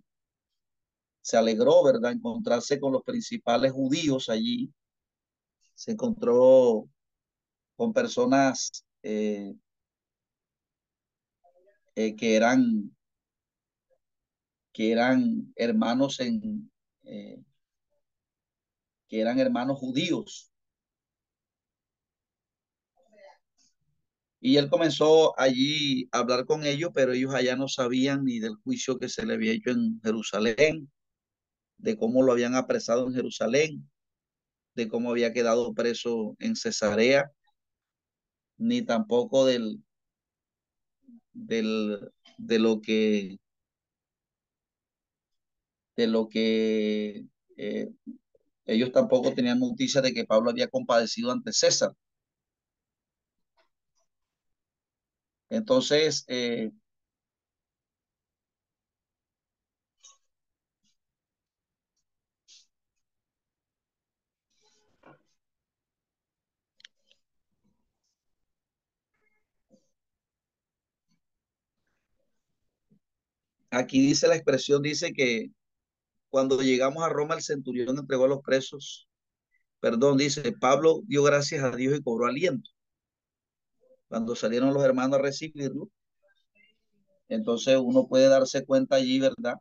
se 1.21 1.37
alegró, 1.37 1.83
¿verdad? 1.83 2.13
Encontrarse 2.13 2.79
con 2.79 2.93
los 2.93 3.03
principales 3.03 3.73
judíos 3.73 4.29
allí. 4.29 4.73
Se 5.75 5.91
encontró 5.91 6.87
con 7.75 7.93
personas 7.93 8.85
eh, 9.03 9.55
eh, 11.95 12.15
que 12.15 12.35
eran 12.35 12.95
que 14.71 14.91
eran 14.91 15.53
hermanos 15.55 16.19
en 16.19 16.71
eh, 17.03 17.43
que 19.07 19.21
eran 19.21 19.39
hermanos 19.39 19.77
judíos. 19.77 20.49
Y 24.39 24.57
él 24.57 24.69
comenzó 24.69 25.39
allí 25.39 26.09
a 26.11 26.19
hablar 26.19 26.45
con 26.45 26.65
ellos, 26.65 26.91
pero 26.93 27.13
ellos 27.13 27.33
allá 27.33 27.55
no 27.55 27.67
sabían 27.67 28.25
ni 28.25 28.39
del 28.39 28.55
juicio 28.55 28.99
que 28.99 29.07
se 29.07 29.25
le 29.25 29.35
había 29.35 29.53
hecho 29.53 29.69
en 29.69 30.01
Jerusalén, 30.03 30.91
de 31.77 31.97
cómo 31.97 32.23
lo 32.23 32.33
habían 32.33 32.55
apresado 32.55 33.07
en 33.07 33.13
Jerusalén, 33.13 33.89
de 34.75 34.87
cómo 34.89 35.11
había 35.11 35.31
quedado 35.31 35.73
preso 35.73 36.35
en 36.39 36.55
Cesarea, 36.55 37.31
ni 38.63 38.81
tampoco 38.81 39.45
del, 39.45 39.83
del, 41.33 42.11
de 42.37 42.59
lo 42.59 42.81
que 42.81 43.39
de 45.95 46.07
lo 46.07 46.27
que 46.29 47.25
eh, 47.57 47.89
ellos 48.65 48.91
tampoco 48.91 49.33
tenían 49.33 49.59
noticia 49.59 50.01
de 50.01 50.13
que 50.13 50.25
Pablo 50.25 50.49
había 50.51 50.67
compadecido 50.69 51.31
ante 51.31 51.53
César. 51.53 51.93
Entonces, 55.49 56.25
eh, 56.27 56.71
aquí 73.73 74.01
dice 74.01 74.27
la 74.27 74.35
expresión, 74.35 74.81
dice 74.81 75.13
que 75.13 75.51
cuando 76.29 76.61
llegamos 76.61 77.03
a 77.03 77.09
Roma, 77.09 77.35
el 77.35 77.41
centurión 77.41 77.97
entregó 77.97 78.25
a 78.25 78.27
los 78.27 78.41
presos. 78.41 79.07
Perdón, 79.79 80.17
dice, 80.17 80.53
Pablo 80.53 81.01
dio 81.05 81.23
gracias 81.23 81.63
a 81.63 81.75
Dios 81.75 81.97
y 81.97 82.03
cobró 82.03 82.27
aliento. 82.27 82.69
Cuando 84.07 84.35
salieron 84.35 84.73
los 84.73 84.83
hermanos 84.83 85.19
a 85.19 85.21
recibirlo, 85.21 85.89
entonces 87.27 87.77
uno 87.81 88.07
puede 88.07 88.27
darse 88.29 88.65
cuenta 88.65 88.95
allí, 88.95 89.19
¿verdad? 89.19 89.55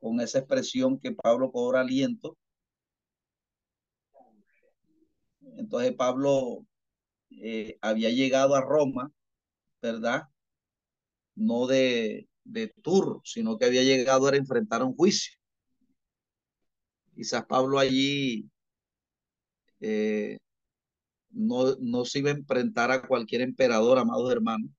Con 0.00 0.20
esa 0.20 0.38
expresión 0.38 0.98
que 0.98 1.12
Pablo 1.12 1.50
cobra 1.52 1.80
aliento. 1.80 2.36
Entonces 5.56 5.94
Pablo 5.94 6.66
eh, 7.30 7.78
había 7.80 8.10
llegado 8.10 8.54
a 8.54 8.60
Roma, 8.60 9.10
¿verdad? 9.82 10.24
No 11.36 11.66
de, 11.66 12.28
de 12.44 12.68
tour, 12.82 13.20
sino 13.24 13.58
que 13.58 13.64
había 13.64 13.82
llegado 13.82 14.28
a 14.28 14.36
enfrentar 14.36 14.82
un 14.82 14.94
juicio. 14.94 15.36
Quizás 17.14 17.44
Pablo 17.46 17.78
allí 17.78 18.48
eh, 19.80 20.38
no, 21.30 21.76
no 21.80 22.04
se 22.04 22.20
iba 22.20 22.30
a 22.30 22.34
enfrentar 22.34 22.90
a 22.90 23.06
cualquier 23.06 23.42
emperador, 23.42 23.98
amados 23.98 24.30
hermanos. 24.32 24.70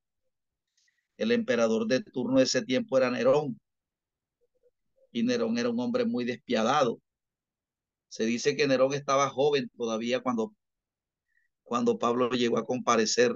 El 1.17 1.31
emperador 1.31 1.87
de 1.87 2.01
turno 2.01 2.37
de 2.37 2.43
ese 2.43 2.63
tiempo 2.63 2.97
era 2.97 3.09
Nerón. 3.09 3.59
Y 5.11 5.23
Nerón 5.23 5.57
era 5.57 5.69
un 5.69 5.79
hombre 5.79 6.05
muy 6.05 6.25
despiadado. 6.25 6.99
Se 8.09 8.25
dice 8.25 8.55
que 8.55 8.67
Nerón 8.67 8.93
estaba 8.93 9.29
joven 9.29 9.69
todavía 9.77 10.21
cuando, 10.21 10.53
cuando 11.63 11.97
Pablo 11.97 12.29
llegó 12.29 12.57
a 12.57 12.65
comparecer 12.65 13.33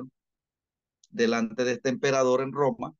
delante 1.09 1.63
de 1.63 1.73
este 1.73 1.89
emperador 1.89 2.41
en 2.41 2.51
Roma, 2.51 2.95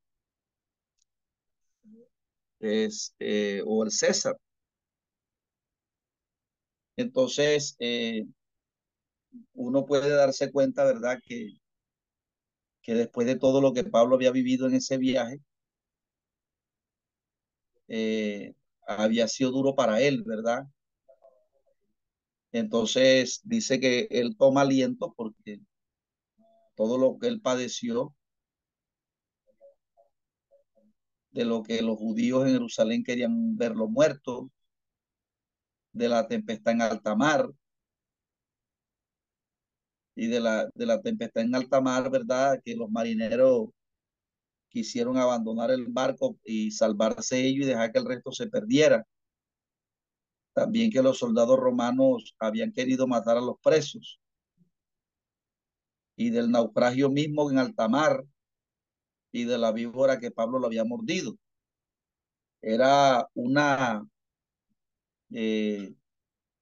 es, 2.59 3.15
eh, 3.19 3.61
o 3.65 3.83
el 3.83 3.91
César. 3.91 4.35
Entonces, 6.97 7.75
eh, 7.79 8.25
uno 9.53 9.85
puede 9.85 10.09
darse 10.09 10.51
cuenta, 10.51 10.83
¿verdad? 10.85 11.19
Que, 11.25 11.53
que 12.81 12.93
después 12.93 13.27
de 13.27 13.37
todo 13.37 13.61
lo 13.61 13.73
que 13.73 13.83
Pablo 13.83 14.15
había 14.15 14.31
vivido 14.31 14.67
en 14.67 14.75
ese 14.75 14.97
viaje, 14.97 15.39
eh, 17.87 18.53
había 18.87 19.27
sido 19.27 19.51
duro 19.51 19.75
para 19.75 20.01
él, 20.01 20.23
¿verdad? 20.23 20.63
Entonces 22.51 23.41
dice 23.43 23.79
que 23.79 24.07
él 24.09 24.35
toma 24.37 24.61
aliento 24.61 25.13
porque 25.15 25.59
todo 26.75 26.97
lo 26.97 27.19
que 27.19 27.27
él 27.27 27.41
padeció, 27.41 28.15
de 31.31 31.45
lo 31.45 31.63
que 31.63 31.81
los 31.81 31.97
judíos 31.97 32.45
en 32.45 32.53
Jerusalén 32.53 33.03
querían 33.03 33.57
verlo 33.57 33.87
muerto, 33.87 34.51
de 35.93 36.09
la 36.09 36.27
tempestad 36.27 36.73
en 36.73 36.81
alta 36.81 37.15
mar 37.15 37.49
y 40.15 40.27
de 40.27 40.39
la, 40.39 40.69
de 40.73 40.85
la 40.85 41.01
tempestad 41.01 41.43
en 41.43 41.55
alta 41.55 41.81
mar, 41.81 42.09
¿verdad? 42.09 42.59
Que 42.63 42.75
los 42.75 42.89
marineros 42.89 43.69
quisieron 44.69 45.17
abandonar 45.17 45.71
el 45.71 45.87
barco 45.87 46.37
y 46.43 46.71
salvarse 46.71 47.43
ellos 47.45 47.65
y 47.65 47.69
dejar 47.69 47.91
que 47.91 47.99
el 47.99 48.05
resto 48.05 48.31
se 48.31 48.47
perdiera. 48.47 49.05
También 50.53 50.91
que 50.91 51.01
los 51.01 51.17
soldados 51.17 51.57
romanos 51.57 52.35
habían 52.39 52.71
querido 52.71 53.07
matar 53.07 53.37
a 53.37 53.41
los 53.41 53.55
presos. 53.63 54.19
Y 56.15 56.29
del 56.31 56.51
naufragio 56.51 57.09
mismo 57.09 57.49
en 57.49 57.59
alta 57.59 57.87
mar 57.87 58.25
y 59.31 59.45
de 59.45 59.57
la 59.57 59.71
víbora 59.71 60.19
que 60.19 60.31
Pablo 60.31 60.59
lo 60.59 60.67
había 60.67 60.83
mordido. 60.83 61.37
Era 62.61 63.27
una 63.33 64.03
eh, 65.33 65.93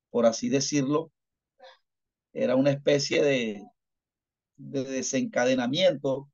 por 0.09 0.25
así 0.25 0.49
decirlo, 0.49 1.11
era 2.33 2.55
una 2.55 2.71
especie 2.71 3.21
de, 3.23 3.63
de 4.57 4.83
desencadenamiento, 4.83 6.29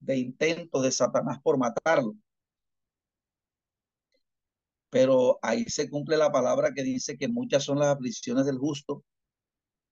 de 0.00 0.18
intento 0.18 0.82
de 0.82 0.92
Satanás 0.92 1.38
por 1.42 1.58
matarlo. 1.58 2.14
Pero 4.90 5.38
ahí 5.42 5.64
se 5.64 5.88
cumple 5.90 6.16
la 6.16 6.30
palabra 6.30 6.72
que 6.74 6.82
dice 6.82 7.16
que 7.16 7.28
muchas 7.28 7.64
son 7.64 7.78
las 7.78 7.88
aflicciones 7.88 8.46
del 8.46 8.58
justo, 8.58 9.04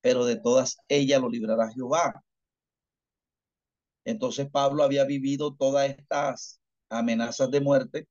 pero 0.00 0.24
de 0.24 0.36
todas 0.36 0.78
ellas 0.88 1.20
lo 1.20 1.30
librará 1.30 1.70
Jehová. 1.72 2.22
Entonces 4.04 4.50
Pablo 4.50 4.82
había 4.82 5.04
vivido 5.04 5.54
todas 5.54 5.90
estas 5.90 6.60
amenazas 6.88 7.50
de 7.50 7.60
muerte 7.60 8.08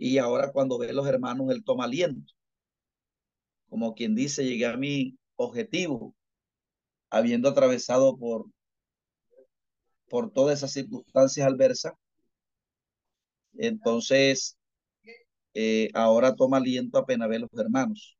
y 0.00 0.16
ahora 0.18 0.50
cuando 0.50 0.78
ve 0.78 0.92
los 0.94 1.06
hermanos, 1.06 1.50
él 1.50 1.62
toma 1.62 1.84
aliento. 1.84 2.32
Como 3.68 3.94
quien 3.94 4.14
dice, 4.14 4.44
llegué 4.44 4.66
a 4.66 4.76
mi 4.76 5.18
objetivo, 5.36 6.14
habiendo 7.10 7.50
atravesado 7.50 8.16
por, 8.18 8.46
por 10.08 10.32
todas 10.32 10.58
esas 10.58 10.72
circunstancias 10.72 11.46
adversas. 11.46 11.92
Entonces, 13.58 14.56
eh, 15.54 15.90
ahora 15.94 16.34
toma 16.34 16.56
aliento 16.56 16.98
apenas 16.98 17.28
ve 17.28 17.40
los 17.40 17.50
hermanos. 17.58 18.16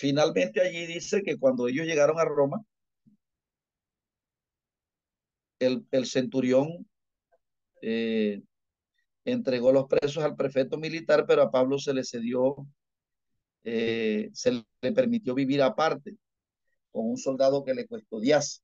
Finalmente 0.00 0.62
allí 0.62 0.86
dice 0.86 1.22
que 1.22 1.38
cuando 1.38 1.68
ellos 1.68 1.84
llegaron 1.86 2.18
a 2.18 2.24
Roma, 2.24 2.64
el, 5.58 6.06
centurión 6.06 6.88
eh, 7.82 8.42
entregó 9.26 9.72
los 9.72 9.86
presos 9.88 10.24
al 10.24 10.36
prefecto 10.36 10.78
militar, 10.78 11.26
pero 11.26 11.42
a 11.42 11.50
Pablo 11.50 11.78
se 11.78 11.92
le 11.92 12.04
cedió, 12.04 12.56
eh, 13.64 14.30
se 14.32 14.52
le 14.80 14.92
permitió 14.92 15.34
vivir 15.34 15.62
aparte 15.62 16.16
con 16.92 17.06
un 17.10 17.18
soldado 17.18 17.62
que 17.64 17.74
le 17.74 17.86
custodiase. 17.86 18.60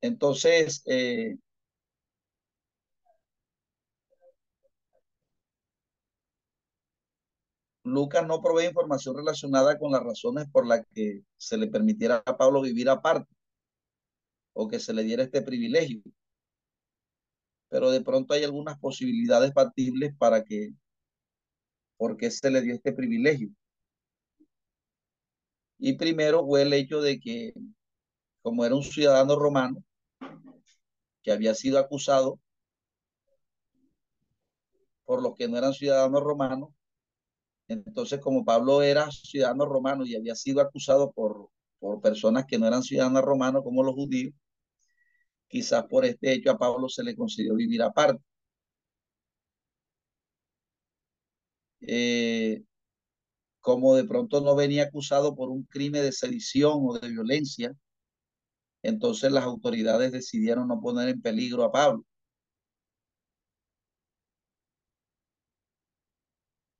Entonces, 0.00 0.82
eh, 0.86 1.36
Lucas 7.88 8.26
no 8.26 8.40
provee 8.42 8.66
información 8.66 9.16
relacionada 9.16 9.78
con 9.78 9.92
las 9.92 10.02
razones 10.02 10.46
por 10.50 10.66
las 10.66 10.86
que 10.94 11.22
se 11.36 11.56
le 11.56 11.68
permitiera 11.68 12.22
a 12.24 12.36
Pablo 12.36 12.60
vivir 12.60 12.88
aparte 12.88 13.34
o 14.52 14.68
que 14.68 14.78
se 14.78 14.92
le 14.92 15.02
diera 15.02 15.22
este 15.22 15.42
privilegio. 15.42 16.02
Pero 17.68 17.90
de 17.90 18.00
pronto 18.02 18.34
hay 18.34 18.44
algunas 18.44 18.78
posibilidades 18.78 19.52
factibles 19.54 20.14
para 20.16 20.44
que, 20.44 20.72
por 21.96 22.16
qué 22.16 22.30
se 22.30 22.50
le 22.50 22.60
dio 22.60 22.74
este 22.74 22.92
privilegio. 22.92 23.50
Y 25.78 25.94
primero 25.94 26.44
fue 26.44 26.62
el 26.62 26.72
hecho 26.72 27.00
de 27.00 27.20
que, 27.20 27.54
como 28.42 28.64
era 28.64 28.74
un 28.74 28.82
ciudadano 28.82 29.36
romano, 29.36 29.82
que 31.22 31.32
había 31.32 31.54
sido 31.54 31.78
acusado 31.78 32.40
por 35.04 35.22
los 35.22 35.34
que 35.36 35.48
no 35.48 35.56
eran 35.56 35.72
ciudadanos 35.72 36.22
romanos, 36.22 36.70
entonces, 37.68 38.20
como 38.20 38.44
Pablo 38.44 38.82
era 38.82 39.10
ciudadano 39.10 39.66
romano 39.66 40.04
y 40.06 40.16
había 40.16 40.34
sido 40.34 40.60
acusado 40.60 41.12
por, 41.12 41.50
por 41.78 42.00
personas 42.00 42.46
que 42.46 42.58
no 42.58 42.66
eran 42.66 42.82
ciudadanos 42.82 43.22
romanos 43.22 43.62
como 43.64 43.82
los 43.82 43.94
judíos, 43.94 44.32
quizás 45.46 45.84
por 45.90 46.04
este 46.06 46.32
hecho 46.32 46.50
a 46.50 46.58
Pablo 46.58 46.88
se 46.88 47.02
le 47.04 47.14
concedió 47.16 47.54
vivir 47.54 47.82
aparte. 47.82 48.22
Eh, 51.80 52.62
como 53.60 53.94
de 53.96 54.04
pronto 54.04 54.40
no 54.40 54.56
venía 54.56 54.84
acusado 54.84 55.36
por 55.36 55.50
un 55.50 55.64
crimen 55.64 56.02
de 56.02 56.12
sedición 56.12 56.74
o 56.82 56.98
de 56.98 57.08
violencia, 57.08 57.72
entonces 58.82 59.30
las 59.30 59.44
autoridades 59.44 60.10
decidieron 60.12 60.66
no 60.68 60.80
poner 60.80 61.08
en 61.08 61.22
peligro 61.22 61.62
a 61.64 61.70
Pablo. 61.70 62.04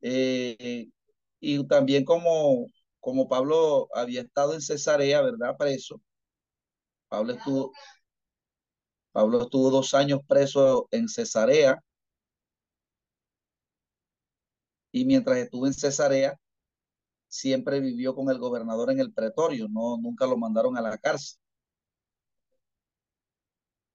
Eh, 0.01 0.89
y 1.41 1.67
también 1.69 2.05
como, 2.05 2.67
como 3.01 3.29
Pablo 3.29 3.89
había 3.95 4.23
estado 4.23 4.55
en 4.55 4.61
Cesarea, 4.63 5.23
¿verdad? 5.23 5.57
Preso. 5.59 6.01
Pablo 7.09 7.33
estuvo, 7.35 7.73
Pablo 9.13 9.43
estuvo 9.43 9.71
dos 9.71 9.93
años 9.95 10.21
preso 10.27 10.89
en 10.93 11.09
Cesarea. 11.09 11.83
Y 14.93 15.05
mientras 15.07 15.39
estuvo 15.39 15.67
en 15.67 15.73
Cesarea, 15.75 16.39
siempre 17.29 17.81
vivió 17.81 18.15
con 18.15 18.31
el 18.31 18.39
gobernador 18.39 18.91
en 18.91 19.01
el 19.01 19.13
pretorio, 19.13 19.69
no, 19.69 19.99
nunca 19.99 20.27
lo 20.27 20.37
mandaron 20.37 20.77
a 20.77 20.83
la 20.83 20.99
cárcel. 20.99 21.39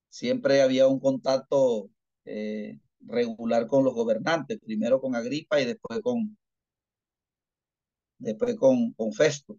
Siempre 0.10 0.62
había 0.62 0.88
un 0.88 1.00
contacto 1.00 1.90
eh, 2.26 2.80
regular 3.08 3.68
con 3.68 3.84
los 3.84 3.94
gobernantes, 3.94 4.60
primero 4.60 5.02
con 5.02 5.16
Agripa 5.16 5.60
y 5.62 5.66
después 5.66 6.00
con, 6.02 6.38
después 8.18 8.56
con, 8.56 8.94
con 8.94 9.14
Festo. 9.14 9.58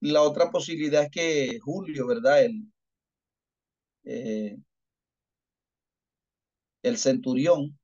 La 0.00 0.22
otra 0.22 0.50
posibilidad 0.50 1.04
es 1.04 1.10
que 1.10 1.58
Julio, 1.60 2.06
¿verdad? 2.06 2.44
El, 2.44 2.72
eh, 4.04 4.56
el 6.82 6.98
centurión 6.98 7.78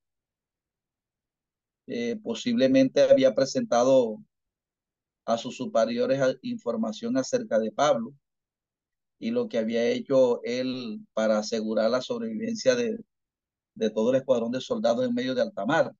eh, 1.86 2.16
posiblemente 2.22 3.02
había 3.02 3.34
presentado 3.34 4.18
a 5.24 5.38
sus 5.38 5.56
superiores 5.56 6.20
información 6.42 7.16
acerca 7.16 7.58
de 7.58 7.70
Pablo 7.70 8.12
y 9.18 9.30
lo 9.30 9.48
que 9.48 9.58
había 9.58 9.84
hecho 9.88 10.40
él 10.44 11.00
para 11.14 11.38
asegurar 11.38 11.90
la 11.90 12.02
sobrevivencia 12.02 12.74
de, 12.76 12.98
de 13.74 13.90
todo 13.90 14.10
el 14.12 14.18
escuadrón 14.18 14.52
de 14.52 14.60
soldados 14.62 15.06
en 15.06 15.14
medio 15.14 15.34
de 15.34 15.42
alta 15.42 15.66
mar. 15.66 15.92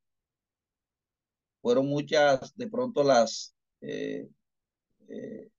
Fueron 1.61 1.87
muchas, 1.89 2.55
de 2.57 2.69
pronto 2.69 3.03
las, 3.05 3.55
eh, 3.81 4.29
eh, 5.09 5.51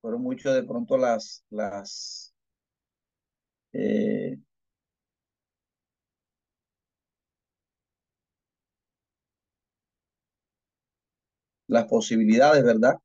fueron 0.00 0.22
muchos 0.22 0.54
de 0.54 0.64
pronto 0.64 0.96
las, 0.96 1.44
las, 1.50 2.34
eh, 3.72 4.38
las 11.66 11.86
posibilidades, 11.86 12.62
¿verdad? 12.62 12.96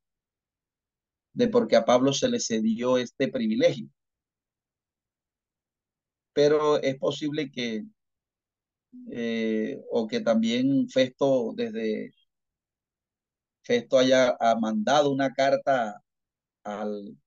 De 1.33 1.47
por 1.47 1.67
qué 1.67 1.75
a 1.75 1.85
Pablo 1.85 2.13
se 2.13 2.29
le 2.29 2.39
cedió 2.39 2.97
este 2.97 3.27
privilegio. 3.29 3.89
Pero 6.33 6.77
es 6.81 6.97
posible 6.97 7.51
que, 7.51 7.83
eh, 9.11 9.81
o 9.91 10.07
que 10.07 10.19
también 10.21 10.89
Festo 10.89 11.53
desde 11.55 12.11
Festo 13.63 13.97
haya 13.97 14.35
mandado 14.59 15.09
una 15.11 15.33
carta 15.33 16.01
al, 16.63 17.17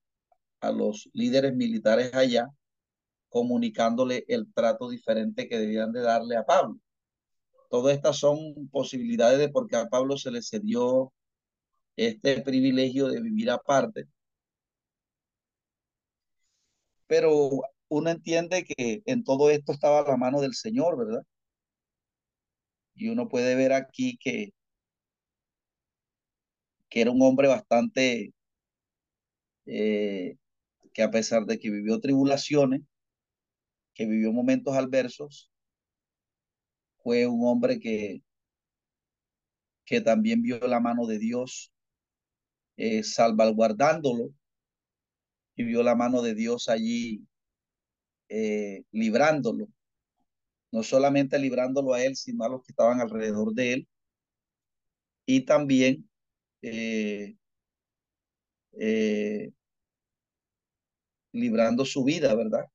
a 0.61 0.71
los 0.71 1.09
líderes 1.13 1.55
militares 1.55 2.13
allá, 2.13 2.47
comunicándole 3.29 4.25
el 4.27 4.51
trato 4.53 4.89
diferente 4.89 5.47
que 5.47 5.59
debían 5.59 5.91
de 5.91 6.01
darle 6.01 6.37
a 6.37 6.45
Pablo. 6.45 6.79
Todas 7.69 7.95
estas 7.95 8.17
son 8.19 8.69
posibilidades 8.71 9.39
de 9.39 9.49
por 9.49 9.67
qué 9.67 9.77
a 9.77 9.87
Pablo 9.87 10.17
se 10.17 10.31
le 10.31 10.41
cedió 10.41 11.13
este 11.97 12.41
privilegio 12.41 13.09
de 13.09 13.21
vivir 13.21 13.49
aparte. 13.51 14.07
Pero 17.07 17.61
uno 17.89 18.09
entiende 18.09 18.63
que 18.65 19.01
en 19.05 19.23
todo 19.23 19.49
esto 19.49 19.71
estaba 19.73 20.03
la 20.07 20.17
mano 20.17 20.41
del 20.41 20.53
Señor, 20.53 20.97
¿verdad? 20.97 21.23
Y 22.95 23.07
uno 23.09 23.29
puede 23.29 23.55
ver 23.55 23.71
aquí 23.73 24.17
que, 24.17 24.51
que 26.89 27.01
era 27.01 27.11
un 27.11 27.21
hombre 27.21 27.47
bastante, 27.47 28.33
eh, 29.65 30.37
que 30.93 31.03
a 31.03 31.11
pesar 31.11 31.45
de 31.45 31.59
que 31.59 31.69
vivió 31.69 31.99
tribulaciones, 31.99 32.81
que 33.93 34.05
vivió 34.05 34.31
momentos 34.31 34.75
adversos, 34.75 35.51
fue 36.97 37.25
un 37.27 37.47
hombre 37.47 37.79
que, 37.79 38.21
que 39.85 40.01
también 40.01 40.41
vio 40.43 40.59
la 40.67 40.79
mano 40.79 41.05
de 41.07 41.17
Dios 41.19 41.71
eh, 42.77 43.03
salvaguardándolo 43.03 44.29
y 45.55 45.63
vio 45.63 45.81
la 45.81 45.95
mano 45.95 46.21
de 46.21 46.35
Dios 46.35 46.69
allí 46.69 47.25
eh, 48.29 48.83
librándolo, 48.91 49.67
no 50.71 50.83
solamente 50.83 51.39
librándolo 51.39 51.93
a 51.95 52.03
él, 52.03 52.15
sino 52.15 52.43
a 52.43 52.49
los 52.49 52.61
que 52.61 52.73
estaban 52.73 53.01
alrededor 53.01 53.53
de 53.53 53.73
él, 53.73 53.87
y 55.25 55.41
también 55.41 56.07
eh, 56.61 57.35
librando 61.31 61.83
su 61.83 62.03
vida, 62.03 62.35
¿verdad? 62.35 62.65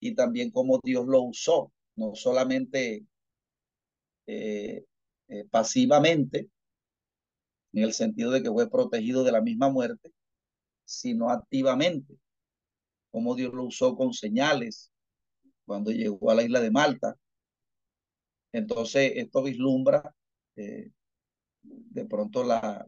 Y 0.00 0.14
también 0.14 0.50
cómo 0.50 0.80
Dios 0.84 1.06
lo 1.06 1.22
usó, 1.22 1.72
no 1.96 2.14
solamente 2.14 3.06
pasivamente, 5.50 6.50
en 7.76 7.84
el 7.84 7.92
sentido 7.92 8.30
de 8.30 8.42
que 8.42 8.50
fue 8.50 8.70
protegido 8.70 9.22
de 9.22 9.32
la 9.32 9.42
misma 9.42 9.68
muerte, 9.68 10.10
sino 10.86 11.28
activamente, 11.28 12.18
como 13.10 13.34
Dios 13.34 13.52
lo 13.52 13.64
usó 13.64 13.94
con 13.96 14.14
señales 14.14 14.90
cuando 15.66 15.90
llegó 15.90 16.30
a 16.30 16.34
la 16.34 16.42
isla 16.42 16.60
de 16.60 16.70
Malta. 16.70 17.16
Entonces, 18.52 19.12
esto 19.16 19.42
vislumbra 19.42 20.14
eh, 20.56 20.90
de 21.62 22.06
pronto 22.06 22.44
la, 22.44 22.86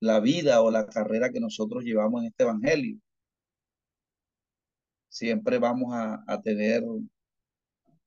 la, 0.00 0.20
vida 0.20 0.60
o 0.60 0.70
la 0.70 0.86
carrera 0.86 1.32
que 1.32 1.40
nosotros 1.40 1.84
llevamos 1.84 2.20
en 2.20 2.26
este 2.28 2.42
Evangelio. 2.42 2.98
Siempre 5.08 5.58
vamos 5.58 5.94
a, 5.94 6.22
a 6.26 6.42
tener 6.42 6.84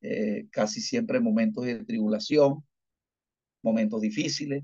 eh, 0.01 0.47
casi 0.51 0.81
siempre 0.81 1.19
momentos 1.19 1.65
de 1.65 1.83
tribulación, 1.83 2.63
momentos 3.63 4.01
difíciles, 4.01 4.63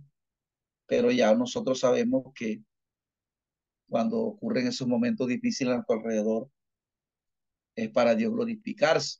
pero 0.87 1.11
ya 1.11 1.35
nosotros 1.35 1.79
sabemos 1.79 2.33
que 2.35 2.61
cuando 3.89 4.17
ocurren 4.19 4.67
esos 4.67 4.87
momentos 4.87 5.27
difíciles 5.27 5.71
a 5.71 5.75
nuestro 5.77 5.95
alrededor, 5.97 6.49
es 7.75 7.89
para 7.91 8.15
Dios 8.15 8.33
glorificarse. 8.33 9.19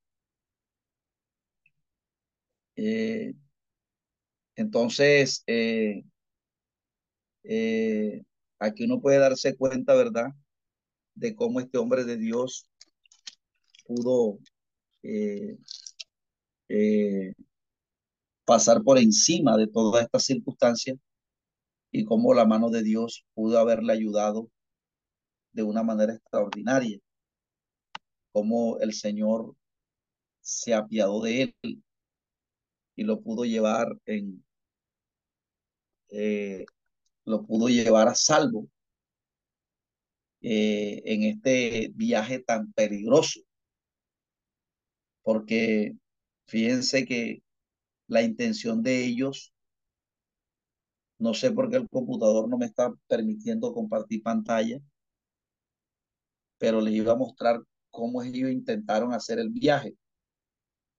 Eh, 2.75 3.33
Entonces, 4.55 5.43
eh, 5.47 6.03
eh, 7.43 8.23
aquí 8.59 8.85
uno 8.85 8.99
puede 9.01 9.19
darse 9.19 9.55
cuenta, 9.55 9.93
¿verdad? 9.95 10.27
De 11.15 11.35
cómo 11.35 11.59
este 11.59 11.77
hombre 11.77 12.03
de 12.05 12.17
Dios 12.17 12.69
pudo 13.85 14.39
pasar 18.45 18.81
por 18.83 18.97
encima 18.97 19.55
de 19.57 19.67
todas 19.67 20.03
estas 20.03 20.25
circunstancias 20.25 20.97
y 21.91 22.05
cómo 22.05 22.33
la 22.33 22.45
mano 22.45 22.69
de 22.69 22.83
Dios 22.83 23.25
pudo 23.33 23.59
haberle 23.59 23.93
ayudado 23.93 24.49
de 25.51 25.63
una 25.63 25.83
manera 25.83 26.13
extraordinaria, 26.13 26.99
cómo 28.31 28.79
el 28.79 28.93
Señor 28.93 29.55
se 30.41 30.73
apiadó 30.73 31.21
de 31.21 31.41
él 31.43 31.83
y 32.95 33.03
lo 33.03 33.21
pudo 33.21 33.45
llevar 33.45 33.87
en, 34.05 34.43
eh, 36.09 36.65
lo 37.25 37.45
pudo 37.45 37.69
llevar 37.69 38.07
a 38.07 38.15
salvo 38.15 38.69
eh, 40.41 41.01
en 41.05 41.23
este 41.23 41.91
viaje 41.95 42.39
tan 42.39 42.71
peligroso. 42.73 43.41
Porque 45.21 45.93
fíjense 46.45 47.05
que 47.05 47.43
la 48.07 48.21
intención 48.21 48.81
de 48.81 49.05
ellos, 49.05 49.53
no 51.19 51.33
sé 51.33 51.51
por 51.51 51.69
qué 51.69 51.77
el 51.77 51.89
computador 51.89 52.47
no 52.49 52.57
me 52.57 52.65
está 52.65 52.93
permitiendo 53.07 53.73
compartir 53.73 54.23
pantalla, 54.23 54.79
pero 56.57 56.81
les 56.81 56.93
iba 56.95 57.13
a 57.13 57.15
mostrar 57.15 57.61
cómo 57.89 58.21
ellos 58.23 58.51
intentaron 58.51 59.13
hacer 59.13 59.39
el 59.39 59.49
viaje. 59.49 59.95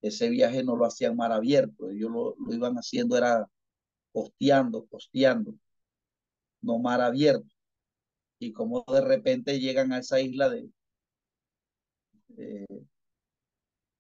Ese 0.03 0.29
viaje 0.29 0.63
no 0.65 0.77
lo 0.77 0.85
hacían 0.87 1.17
mar 1.17 1.33
abierto, 1.33 1.91
ellos 1.91 2.11
lo, 2.11 2.35
lo 2.39 2.55
iban 2.55 2.75
haciendo 2.77 3.17
era 3.17 3.47
costeando, 4.13 4.87
costeando, 4.87 5.55
no 6.63 6.79
mar 6.79 7.01
abierto. 7.01 7.55
Y 8.41 8.53
como 8.53 8.85
de 8.89 9.01
repente 9.03 9.61
llegan 9.61 9.93
a 9.93 9.99
esa 9.99 10.21
isla 10.21 10.49
de, 10.51 10.71
eh, 12.39 12.67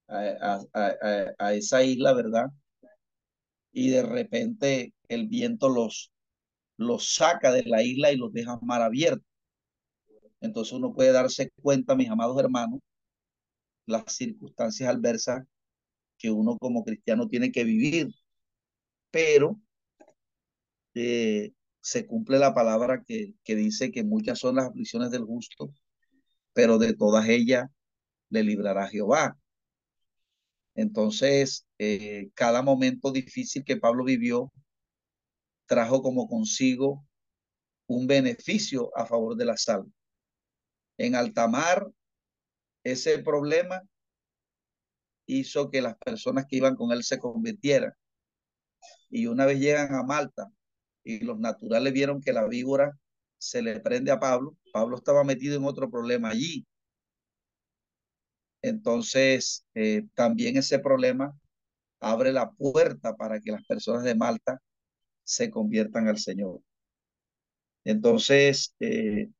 a, 0.08 0.18
a, 0.40 0.60
a, 0.74 1.34
a, 1.38 1.54
esa 1.54 1.82
isla, 1.82 2.12
¿verdad? 2.14 2.46
Y 3.78 3.90
de 3.90 4.02
repente 4.02 4.92
el 5.06 5.28
viento 5.28 5.68
los, 5.68 6.12
los 6.78 7.14
saca 7.14 7.52
de 7.52 7.62
la 7.62 7.80
isla 7.84 8.10
y 8.10 8.16
los 8.16 8.32
deja 8.32 8.58
mar 8.60 8.82
abierto. 8.82 9.24
Entonces 10.40 10.72
uno 10.72 10.92
puede 10.92 11.12
darse 11.12 11.52
cuenta, 11.62 11.94
mis 11.94 12.10
amados 12.10 12.36
hermanos, 12.40 12.80
las 13.86 14.02
circunstancias 14.12 14.90
adversas 14.90 15.44
que 16.18 16.28
uno 16.28 16.58
como 16.58 16.82
cristiano 16.82 17.28
tiene 17.28 17.52
que 17.52 17.62
vivir. 17.62 18.08
Pero 19.12 19.60
eh, 20.94 21.52
se 21.80 22.04
cumple 22.04 22.40
la 22.40 22.52
palabra 22.52 23.04
que, 23.06 23.34
que 23.44 23.54
dice 23.54 23.92
que 23.92 24.02
muchas 24.02 24.40
son 24.40 24.56
las 24.56 24.66
aflicciones 24.70 25.12
del 25.12 25.22
justo, 25.22 25.72
pero 26.52 26.78
de 26.78 26.94
todas 26.94 27.28
ellas 27.28 27.70
le 28.28 28.42
librará 28.42 28.88
Jehová. 28.88 29.38
Entonces, 30.74 31.67
eh, 31.78 32.30
cada 32.34 32.62
momento 32.62 33.12
difícil 33.12 33.64
que 33.64 33.76
Pablo 33.76 34.04
vivió 34.04 34.52
trajo 35.66 36.02
como 36.02 36.28
consigo 36.28 37.04
un 37.86 38.06
beneficio 38.06 38.90
a 38.96 39.06
favor 39.06 39.36
de 39.36 39.44
la 39.44 39.56
salva. 39.56 39.88
En 40.98 41.14
altamar, 41.14 41.86
ese 42.84 43.18
problema 43.20 43.82
hizo 45.26 45.70
que 45.70 45.82
las 45.82 45.96
personas 45.98 46.46
que 46.46 46.56
iban 46.56 46.74
con 46.74 46.90
él 46.92 47.04
se 47.04 47.18
convirtieran. 47.18 47.92
Y 49.10 49.26
una 49.26 49.46
vez 49.46 49.60
llegan 49.60 49.94
a 49.94 50.02
Malta 50.02 50.50
y 51.04 51.20
los 51.20 51.38
naturales 51.38 51.92
vieron 51.92 52.20
que 52.20 52.32
la 52.32 52.46
víbora 52.46 52.98
se 53.38 53.62
le 53.62 53.78
prende 53.80 54.10
a 54.10 54.18
Pablo, 54.18 54.56
Pablo 54.72 54.96
estaba 54.96 55.22
metido 55.22 55.56
en 55.56 55.64
otro 55.64 55.88
problema 55.90 56.30
allí. 56.30 56.66
Entonces, 58.62 59.64
eh, 59.74 60.04
también 60.14 60.56
ese 60.56 60.80
problema 60.80 61.38
abre 62.00 62.32
la 62.32 62.50
puerta 62.50 63.16
para 63.16 63.40
que 63.40 63.52
las 63.52 63.64
personas 63.66 64.04
de 64.04 64.14
Malta 64.14 64.60
se 65.24 65.50
conviertan 65.50 66.08
al 66.08 66.18
Señor. 66.18 66.60
Entonces, 67.84 68.74
eh, 68.80 69.30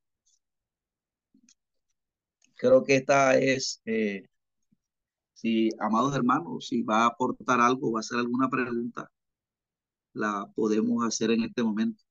creo 2.57 2.85
que 2.85 2.97
esta 2.97 3.39
es, 3.39 3.81
eh, 3.87 4.27
si, 5.35 5.71
amados 5.81 6.15
hermanos, 6.15 6.67
si 6.69 6.83
va 6.83 7.05
a 7.05 7.07
aportar 7.09 7.61
algo, 7.61 7.93
va 7.93 8.01
a 8.01 8.01
hacer 8.01 8.19
alguna 8.19 8.49
pregunta, 8.51 9.11
la 10.13 10.47
podemos 10.55 11.07
hacer 11.07 11.31
en 11.31 11.45
este 11.45 11.63
momento. 11.63 12.03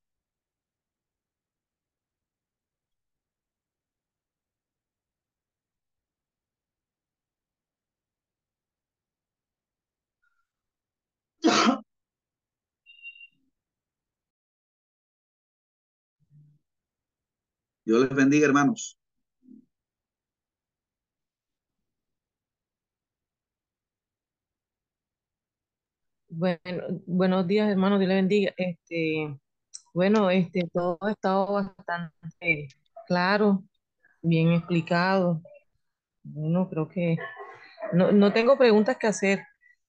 Dios 17.88 18.02
les 18.02 18.14
bendiga, 18.14 18.46
hermanos. 18.46 19.00
Bueno, 26.30 26.84
buenos 27.06 27.48
días, 27.48 27.70
hermanos, 27.70 28.00
Dios 28.00 28.10
les 28.10 28.18
bendiga. 28.18 28.54
Este, 28.58 29.40
bueno, 29.94 30.30
este, 30.30 30.70
todo 30.74 30.98
ha 31.02 31.12
estado 31.12 31.54
bastante 31.54 32.68
claro, 33.08 33.64
bien 34.22 34.52
explicado. 34.54 35.42
Bueno, 36.24 36.70
creo 36.70 36.90
que 36.90 37.18
no, 37.94 38.12
no 38.12 38.34
tengo 38.34 38.58
preguntas 38.58 38.98
que 38.98 39.08
hacer, 39.08 39.42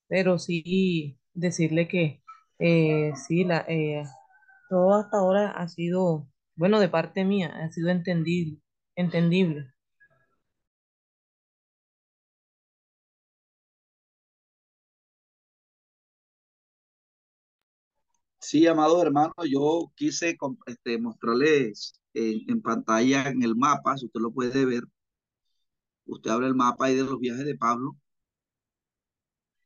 pero 0.08 0.38
sí 0.38 1.18
decirle 1.34 1.88
que 1.88 2.22
eh, 2.60 3.12
sí, 3.16 3.44
la, 3.44 3.64
eh, 3.68 4.04
todo 4.70 4.94
hasta 4.94 5.18
ahora 5.18 5.50
ha 5.52 5.68
sido, 5.68 6.28
bueno, 6.58 6.80
de 6.80 6.88
parte 6.90 7.24
mía, 7.24 7.48
ha 7.62 7.70
sido 7.72 7.88
entendible, 7.90 8.60
entendible. 8.96 9.72
Sí, 18.40 18.66
amado 18.66 19.00
hermano, 19.02 19.32
yo 19.48 19.92
quise 19.94 20.36
este, 20.66 20.98
mostrarles 20.98 22.00
en, 22.14 22.40
en, 22.50 22.62
pantalla 22.62 23.28
en 23.28 23.42
el 23.42 23.54
mapa, 23.56 23.96
si 23.96 24.06
usted 24.06 24.20
lo 24.20 24.32
puede 24.32 24.64
ver, 24.64 24.82
usted 26.06 26.30
abre 26.30 26.46
el 26.48 26.54
mapa 26.56 26.86
ahí 26.86 26.96
de 26.96 27.04
los 27.04 27.20
viajes 27.20 27.44
de 27.44 27.56
Pablo 27.56 27.96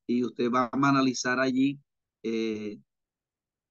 y 0.06 0.24
usted 0.24 0.50
va 0.50 0.64
a 0.72 0.88
analizar 0.88 1.40
allí 1.40 1.80
eh, 2.22 2.78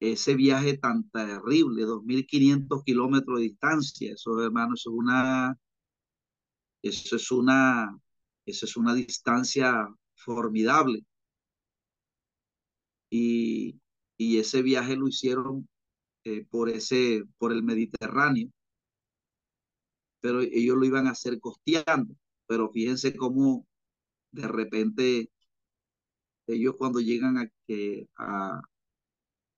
ese 0.01 0.35
viaje 0.35 0.77
tan 0.77 1.09
terrible, 1.11 1.85
2.500 1.85 2.83
kilómetros 2.83 3.37
de 3.39 3.43
distancia, 3.43 4.13
eso 4.13 4.41
hermano, 4.43 4.73
eso 4.75 4.89
es 4.89 4.95
una, 4.97 5.57
eso 6.81 7.15
es 7.15 7.31
una, 7.31 7.97
eso 8.45 8.65
es 8.65 8.77
una 8.77 8.93
distancia 8.95 9.87
formidable. 10.15 11.05
Y, 13.11 13.79
y 14.17 14.37
ese 14.39 14.61
viaje 14.63 14.95
lo 14.95 15.07
hicieron 15.07 15.67
eh, 16.23 16.45
por, 16.49 16.69
ese, 16.69 17.23
por 17.37 17.51
el 17.51 17.63
Mediterráneo, 17.63 18.49
pero 20.19 20.41
ellos 20.41 20.77
lo 20.77 20.85
iban 20.85 21.07
a 21.07 21.11
hacer 21.11 21.39
costeando, 21.39 22.15
pero 22.47 22.69
fíjense 22.71 23.15
cómo 23.15 23.67
de 24.31 24.47
repente 24.47 25.31
ellos 26.47 26.75
cuando 26.77 26.99
llegan 26.99 27.37
a, 27.37 27.51
a, 28.17 28.61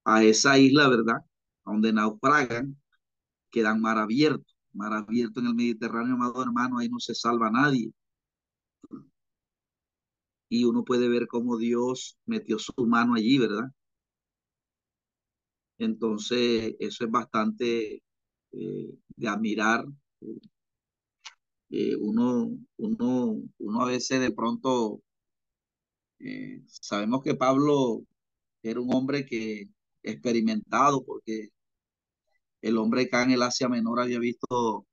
a 0.05 0.23
esa 0.23 0.57
isla, 0.59 0.89
¿verdad? 0.89 1.17
Donde 1.65 1.93
naufragan, 1.93 2.77
quedan 3.51 3.81
mar 3.81 3.97
abierto, 3.97 4.45
mar 4.73 4.93
abierto 4.93 5.39
en 5.39 5.47
el 5.47 5.55
Mediterráneo, 5.55 6.15
amado 6.15 6.43
hermano, 6.43 6.79
ahí 6.79 6.89
no 6.89 6.99
se 6.99 7.15
salva 7.15 7.51
nadie. 7.51 7.91
Y 10.49 10.63
uno 10.65 10.85
puede 10.85 11.09
ver 11.09 11.27
cómo 11.27 11.57
Dios 11.57 12.17
metió 12.25 12.57
su 12.59 12.73
mano 12.87 13.15
allí, 13.15 13.37
¿verdad? 13.39 13.71
Entonces, 15.77 16.75
eso 16.79 17.05
es 17.05 17.11
bastante 17.11 18.01
eh, 18.51 18.95
de 19.15 19.27
admirar. 19.27 19.85
Eh, 21.69 21.95
uno, 21.97 22.51
uno, 22.77 23.41
uno 23.57 23.81
a 23.81 23.85
veces 23.87 24.21
de 24.21 24.31
pronto, 24.31 25.01
eh, 26.19 26.61
sabemos 26.67 27.21
que 27.23 27.35
Pablo 27.35 28.03
era 28.63 28.79
un 28.81 28.93
hombre 28.95 29.25
que 29.25 29.69
experimentado, 30.03 31.03
porque 31.03 31.49
el 32.61 32.77
hombre 32.77 33.03
acá 33.03 33.23
en 33.23 33.31
el 33.31 33.41
Asia 33.43 33.69
Menor 33.69 33.99
había 34.01 34.19
visto, 34.19 34.85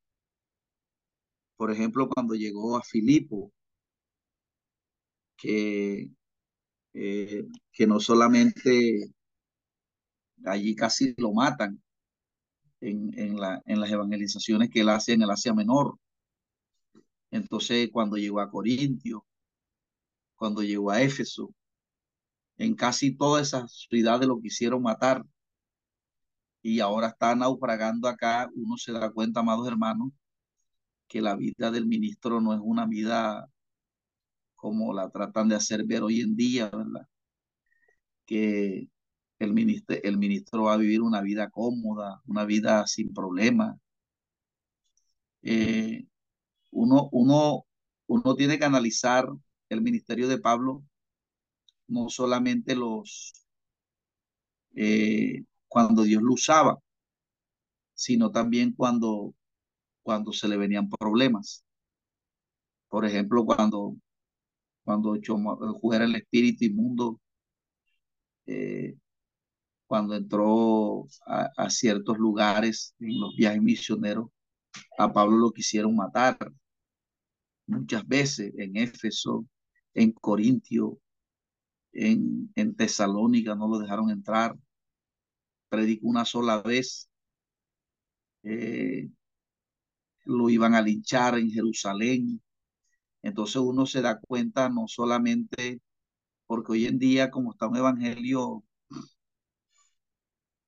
por 1.57 1.71
ejemplo, 1.71 2.09
cuando 2.09 2.35
llegó 2.35 2.77
a 2.77 2.83
Filipo, 2.83 3.53
que, 5.37 6.11
que 6.93 7.87
no 7.87 8.01
solamente 8.01 9.13
allí 10.45 10.75
casi 10.75 11.15
lo 11.17 11.33
matan 11.33 11.83
en, 12.81 13.19
en, 13.19 13.37
la, 13.37 13.63
en 13.67 13.81
las 13.81 13.91
evangelizaciones 13.91 14.71
que 14.71 14.81
él 14.81 14.89
hace 14.89 15.13
en 15.13 15.23
el 15.23 15.31
Asia 15.31 15.55
Menor. 15.55 15.99
Entonces, 17.31 17.89
cuando 17.93 18.17
llegó 18.17 18.41
a 18.41 18.51
Corintio, 18.51 19.25
cuando 20.37 20.63
llegó 20.63 20.91
a 20.91 21.03
Éfeso, 21.03 21.55
en 22.61 22.75
casi 22.75 23.17
todas 23.17 23.49
esas 23.49 23.73
ciudades 23.89 24.29
lo 24.29 24.41
quisieron 24.41 24.83
matar. 24.83 25.25
Y 26.63 26.81
ahora 26.81 27.09
está 27.09 27.35
naufragando 27.35 28.07
acá. 28.09 28.51
Uno 28.55 28.77
se 28.77 28.93
da 28.93 29.11
cuenta, 29.11 29.41
amados 29.41 29.67
hermanos, 29.67 30.13
que 31.09 31.23
la 31.23 31.37
vida 31.37 31.71
del 31.71 31.87
ministro 31.87 32.41
no 32.41 32.53
es 32.55 32.61
una 32.63 32.87
vida 32.87 33.49
como 34.57 34.93
la 34.93 35.11
tratan 35.11 35.49
de 35.49 35.57
hacer 35.57 35.85
ver 35.87 36.03
hoy 36.03 36.21
en 36.21 36.37
día, 36.37 36.71
¿verdad? 36.71 37.09
Que 38.27 38.89
el 39.39 39.53
ministro, 39.55 39.97
el 40.03 40.19
ministro 40.19 40.65
va 40.65 40.75
a 40.75 40.77
vivir 40.77 41.01
una 41.03 41.23
vida 41.23 41.51
cómoda, 41.51 42.21
una 42.27 42.45
vida 42.45 42.87
sin 42.87 43.15
problemas. 43.15 43.77
Eh, 45.43 46.07
uno, 46.71 47.09
uno, 47.13 47.67
uno 48.07 48.35
tiene 48.37 48.59
que 48.59 48.65
analizar 48.67 49.27
el 49.71 49.81
ministerio 49.83 50.29
de 50.29 50.39
Pablo, 50.39 50.85
no 51.91 52.09
solamente 52.09 52.75
los, 52.77 53.35
eh, 54.75 55.45
cuando 55.69 56.05
Dios 56.05 56.23
lo 56.23 56.35
usaba, 56.35 56.79
sino 57.95 58.31
también 58.31 58.73
cuando, 58.73 59.35
cuando 60.03 60.33
se 60.33 60.49
le 60.49 60.57
venían 60.57 60.89
problemas. 60.89 61.65
Por 62.89 63.05
ejemplo, 63.05 63.45
cuando, 63.45 63.97
cuando 64.85 65.19
jugara 65.81 66.05
el 66.05 66.15
espíritu 66.17 66.65
inmundo, 66.65 67.21
eh, 68.47 68.97
cuando 69.87 70.15
entró 70.15 71.07
a, 71.27 71.51
a, 71.57 71.71
ciertos 71.71 72.17
lugares 72.19 72.95
en 73.01 73.21
los 73.21 73.35
viajes 73.37 73.63
misioneros, 73.63 74.31
a 74.99 75.13
Pablo 75.13 75.37
lo 75.37 75.51
quisieron 75.53 75.97
matar 75.97 76.39
muchas 77.67 78.07
veces 78.07 78.53
en 78.57 78.77
Éfeso, 78.77 79.47
en 79.95 80.13
Corintio, 80.13 80.99
en, 81.93 82.53
Tesalónica, 82.77 83.55
no 83.55 83.69
lo 83.69 83.79
dejaron 83.79 84.11
entrar. 84.11 84.57
Predicó 85.69 86.09
una 86.09 86.25
sola 86.25 86.63
vez. 86.63 87.09
Eh, 88.43 89.09
lo 90.25 90.49
iban 90.51 90.75
a 90.75 90.83
linchar 90.83 91.39
en 91.39 91.51
Jerusalén. 91.51 92.43
Entonces 93.23 93.57
uno 93.57 93.87
se 93.87 94.03
da 94.03 94.21
cuenta 94.21 94.69
no 94.69 94.87
solamente 94.89 95.81
porque 96.47 96.73
hoy 96.73 96.87
en 96.87 96.99
día 96.99 97.31
como 97.31 97.53
está 97.53 97.69
un 97.69 97.77
evangelio, 97.77 98.65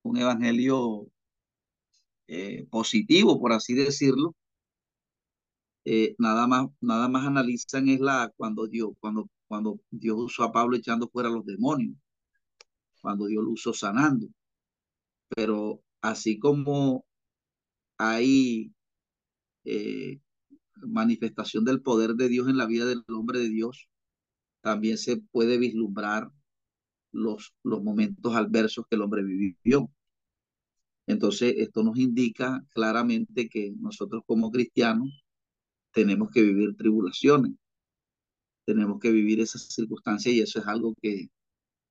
un 0.02 0.16
evangelio 0.16 1.08
eh, 2.28 2.66
positivo, 2.70 3.40
por 3.40 3.52
así 3.52 3.74
decirlo, 3.74 4.34
eh, 5.84 6.14
nada 6.18 6.46
más, 6.46 6.66
nada 6.80 7.08
más 7.08 7.26
analizan 7.26 7.88
es 7.88 8.00
la 8.00 8.32
cuando 8.36 8.66
Dios, 8.66 8.92
cuando, 9.00 9.28
cuando 9.52 9.82
Dios 9.90 10.16
usó 10.18 10.44
a 10.44 10.52
Pablo 10.52 10.78
echando 10.78 11.10
fuera 11.10 11.28
los 11.28 11.44
demonios, 11.44 11.94
cuando 13.02 13.26
Dios 13.26 13.44
lo 13.44 13.50
usó 13.50 13.74
sanando. 13.74 14.26
Pero 15.28 15.82
así 16.00 16.38
como 16.38 17.04
hay 17.98 18.72
eh, 19.64 20.20
manifestación 20.76 21.66
del 21.66 21.82
poder 21.82 22.14
de 22.14 22.30
Dios 22.30 22.48
en 22.48 22.56
la 22.56 22.64
vida 22.64 22.86
del 22.86 23.04
hombre 23.08 23.40
de 23.40 23.50
Dios, 23.50 23.90
también 24.62 24.96
se 24.96 25.18
puede 25.18 25.58
vislumbrar 25.58 26.30
los, 27.12 27.54
los 27.62 27.82
momentos 27.82 28.34
adversos 28.34 28.86
que 28.88 28.96
el 28.96 29.02
hombre 29.02 29.22
vivió. 29.22 29.90
Entonces, 31.06 31.56
esto 31.58 31.84
nos 31.84 31.98
indica 31.98 32.64
claramente 32.70 33.50
que 33.50 33.74
nosotros 33.78 34.22
como 34.24 34.50
cristianos 34.50 35.26
tenemos 35.92 36.30
que 36.30 36.40
vivir 36.40 36.74
tribulaciones, 36.74 37.52
tenemos 38.64 39.00
que 39.00 39.10
vivir 39.10 39.40
esas 39.40 39.62
circunstancias 39.62 40.34
y 40.34 40.40
eso 40.40 40.60
es 40.60 40.66
algo 40.66 40.94
que 41.00 41.28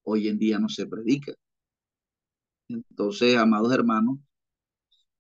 hoy 0.04 0.28
en 0.28 0.40
día 0.40 0.60
no 0.60 0.70
se 0.70 0.88
predica. 0.88 1.34
Entonces, 2.68 3.38
amados 3.38 3.74
hermanos, 3.74 4.18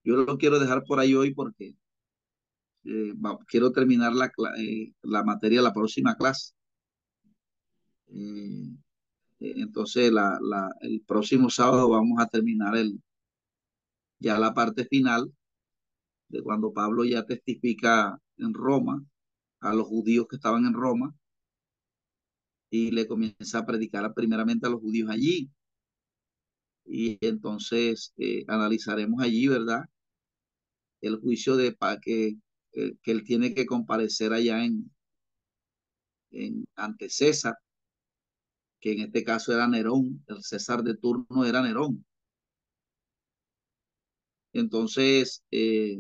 yo 0.04 0.16
lo 0.18 0.38
quiero 0.38 0.60
dejar 0.60 0.84
por 0.84 1.00
ahí 1.00 1.14
hoy 1.14 1.34
porque 1.34 1.76
eh, 2.86 3.14
quiero 3.48 3.72
terminar 3.72 4.14
la, 4.14 4.32
eh, 4.58 4.94
la 5.04 5.24
materia 5.24 5.62
la 5.62 5.74
próxima 5.74 6.16
clase. 6.16 6.54
Eh, 8.08 8.76
entonces, 9.40 10.12
la, 10.12 10.40
la, 10.42 10.70
el 10.82 11.02
próximo 11.02 11.50
sábado 11.50 11.90
vamos 11.90 12.20
a 12.20 12.28
terminar 12.28 12.76
el, 12.78 13.02
ya 14.20 14.40
la 14.40 14.54
parte 14.54 14.86
final 14.86 15.34
de 16.30 16.42
cuando 16.42 16.74
Pablo 16.74 17.04
ya 17.06 17.26
testifica 17.26 18.20
en 18.38 18.54
Roma 18.54 19.04
a 19.60 19.74
los 19.74 19.88
judíos 19.88 20.28
que 20.28 20.38
estaban 20.38 20.66
en 20.66 20.74
Roma 20.74 21.14
y 22.72 22.90
le 22.92 23.06
comienza 23.08 23.60
a 23.60 23.66
predicar 23.68 24.12
primeramente 24.16 24.66
a 24.66 24.70
los 24.72 24.82
judíos 24.82 25.12
allí. 25.12 25.52
Y 26.86 27.18
entonces 27.22 28.14
eh, 28.18 28.46
analizaremos 28.48 29.22
allí, 29.22 29.48
¿verdad? 29.48 29.86
El 31.02 31.18
juicio 31.20 31.58
de 31.58 31.76
que, 32.02 32.38
que, 32.72 32.98
que 33.04 33.12
él 33.12 33.24
tiene 33.24 33.54
que 33.54 33.66
comparecer 33.68 34.34
allá 34.34 34.64
en, 34.64 34.90
en 36.32 36.66
ante 36.76 37.10
César, 37.10 37.56
que 38.82 38.92
en 38.94 39.00
este 39.02 39.24
caso 39.24 39.54
era 39.54 39.68
Nerón, 39.68 40.24
el 40.28 40.44
César 40.44 40.84
de 40.84 40.98
turno 40.98 41.46
era 41.46 41.62
Nerón. 41.62 42.04
Entonces, 44.54 45.44
eh, 45.52 46.00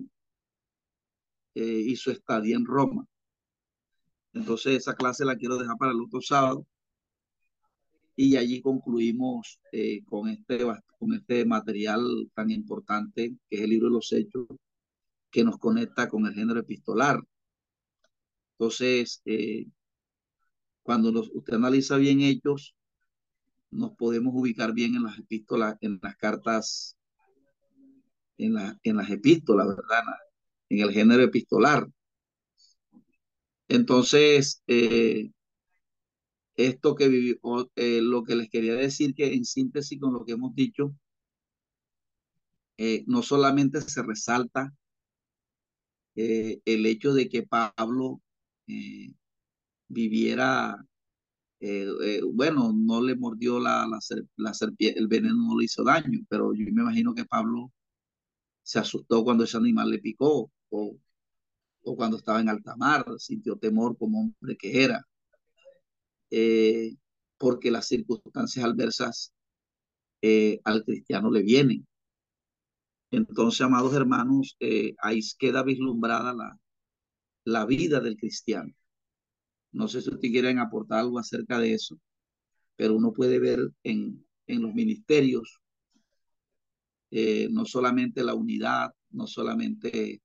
eh, 1.56 1.84
estadía 2.12 2.56
en 2.58 2.66
Roma. 2.66 3.08
Entonces 4.34 4.78
esa 4.78 4.96
clase 4.96 5.26
la 5.26 5.36
quiero 5.36 5.58
dejar 5.58 5.78
para 5.78 5.92
el 5.92 6.02
otro 6.02 6.22
sábado 6.22 6.66
y 8.16 8.38
allí 8.38 8.62
concluimos 8.62 9.60
eh, 9.72 10.04
con, 10.06 10.30
este, 10.30 10.60
con 11.00 11.14
este 11.14 11.46
material 11.46 12.30
tan 12.34 12.52
importante 12.52 13.36
que 13.50 13.58
es 13.58 13.62
el 13.62 13.70
libro 13.70 13.88
de 13.88 13.96
los 13.96 14.12
hechos 14.12 14.48
que 15.30 15.44
nos 15.44 15.58
conecta 15.58 16.10
con 16.10 16.26
el 16.26 16.34
género 16.34 16.60
epistolar. 16.60 17.22
Entonces, 18.54 19.22
eh, 19.26 19.66
cuando 20.84 21.12
los, 21.12 21.32
usted 21.34 21.54
analiza 21.54 21.98
bien 21.98 22.22
hechos, 22.22 22.76
nos 23.72 23.92
podemos 23.96 24.34
ubicar 24.36 24.74
bien 24.74 24.96
en 24.96 25.04
las 25.04 25.18
epístolas, 25.18 25.78
en 25.82 26.00
las 26.02 26.18
cartas, 26.18 26.98
en, 28.38 28.54
la, 28.54 28.78
en 28.84 28.98
las 28.98 29.10
epístolas, 29.10 29.68
¿verdad? 29.68 30.04
en 30.70 30.80
el 30.80 30.92
género 30.92 31.24
epistolar. 31.24 31.88
Entonces, 33.72 34.62
eh, 34.68 35.32
esto 36.56 36.96
que 36.96 37.08
vivió, 37.08 37.40
eh, 37.76 38.02
lo 38.02 38.24
que 38.24 38.36
les 38.36 38.50
quería 38.50 38.76
decir 38.76 39.16
que 39.16 39.34
en 39.34 39.46
síntesis 39.46 40.00
con 40.00 40.14
lo 40.14 40.26
que 40.26 40.34
hemos 40.34 40.54
dicho, 40.56 40.94
eh, 42.78 43.04
no 43.08 43.22
solamente 43.24 43.80
se 43.82 44.04
resalta 44.04 44.74
el 46.16 46.86
hecho 46.86 47.14
de 47.14 47.30
que 47.30 47.44
Pablo 47.44 48.22
viviera, 49.88 50.86
bueno, 52.34 52.74
no 52.76 53.02
le 53.02 53.16
mordió 53.16 53.60
la, 53.60 53.88
la, 54.38 54.54
serpiente, 54.54 55.00
el 55.00 55.08
veneno 55.08 55.36
no 55.36 55.58
le 55.58 55.66
hizo 55.66 55.84
daño, 55.84 56.20
pero 56.30 56.54
yo 56.54 56.66
me 56.66 56.82
imagino 56.82 57.14
que 57.16 57.26
Pablo 57.26 57.72
se 58.64 58.80
asustó 58.80 59.24
cuando 59.24 59.46
ese 59.46 59.58
animal 59.58 59.90
le 59.90 60.00
picó, 60.00 60.52
o 61.84 61.96
cuando 61.96 62.18
estaba 62.18 62.42
en 62.42 62.50
alta 62.50 62.76
mar, 62.76 63.06
sintió 63.18 63.58
temor 63.58 63.98
como 63.98 64.22
hombre 64.22 64.58
que 64.58 64.84
era, 64.84 65.06
eh, 66.30 66.96
porque 67.38 67.72
las 67.72 67.88
circunstancias 67.88 68.66
adversas 68.66 69.34
eh, 70.22 70.60
al 70.64 70.84
cristiano 70.84 71.32
le 71.32 71.42
vienen. 71.44 71.88
Entonces, 73.12 73.62
amados 73.62 73.94
hermanos, 73.94 74.56
eh, 74.60 74.96
ahí 75.00 75.20
queda 75.38 75.64
vislumbrada 75.64 76.34
la, 76.34 76.58
la 77.46 77.66
vida 77.66 78.00
del 78.00 78.16
cristiano. 78.16 78.74
No 79.72 79.88
sé 79.88 80.02
si 80.02 80.10
ustedes 80.10 80.32
quieren 80.32 80.60
aportar 80.60 81.00
algo 81.00 81.20
acerca 81.20 81.60
de 81.60 81.74
eso, 81.74 82.00
pero 82.76 82.96
uno 82.96 83.12
puede 83.14 83.40
ver 83.40 83.60
en, 83.84 84.26
en 84.48 84.62
los 84.62 84.74
ministerios 84.74 85.60
no 87.50 87.66
solamente 87.66 88.24
la 88.24 88.36
unidad, 88.36 88.92
no 89.10 89.28
solamente 89.28 90.22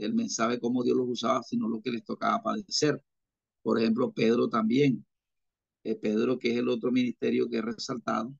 el 0.00 0.14
mensaje 0.14 0.58
cómo 0.60 0.82
Dios 0.82 0.96
los 0.96 1.08
usaba, 1.08 1.42
sino 1.42 1.68
lo 1.68 1.80
que 1.80 1.90
les 1.92 2.04
tocaba 2.04 2.42
padecer. 2.42 3.02
Por 3.62 3.78
ejemplo, 3.78 4.12
Pedro 4.12 4.48
también. 4.48 5.04
Eh, 5.84 5.96
Pedro, 5.96 6.38
que 6.38 6.52
es 6.52 6.58
el 6.58 6.68
otro 6.68 6.92
ministerio 6.92 7.48
que 7.48 7.58
he 7.58 7.62
resaltado 7.62 8.34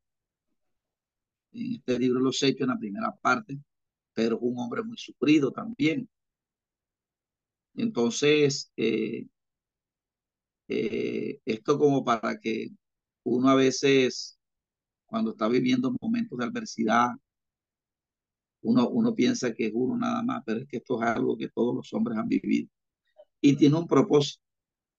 en 1.53 1.73
este 1.75 1.99
libro 1.99 2.21
Los 2.21 2.43
Hechos, 2.43 2.63
en 2.63 2.69
la 2.69 2.79
primera 2.79 3.15
parte, 3.17 3.59
Pedro 4.15 4.37
es 4.37 4.43
un 4.43 4.59
hombre 4.59 4.83
muy 4.83 4.97
sufrido 4.97 5.51
también. 5.53 6.09
Entonces, 7.75 8.71
eh, 8.77 9.27
eh, 10.69 11.41
esto 11.45 11.79
como 11.79 12.05
para 12.05 12.39
que 12.39 12.69
uno 13.25 13.49
a 13.49 13.55
veces 13.55 14.39
cuando 15.07 15.33
está 15.33 15.49
viviendo 15.49 15.95
momentos 16.01 16.39
de 16.39 16.45
adversidad, 16.45 17.11
uno, 18.63 18.89
uno 18.89 19.15
piensa 19.15 19.53
que 19.55 19.67
es 19.67 19.73
uno 19.75 19.97
nada 19.97 20.23
más, 20.23 20.43
pero 20.45 20.61
es 20.61 20.67
que 20.67 20.79
esto 20.79 21.03
es 21.03 21.09
algo 21.09 21.37
que 21.37 21.49
todos 21.49 21.75
los 21.75 21.93
hombres 21.93 22.19
han 22.19 22.29
vivido. 22.29 22.69
Y 23.41 23.57
tiene 23.57 23.77
un 23.77 23.87
propósito, 23.87 24.43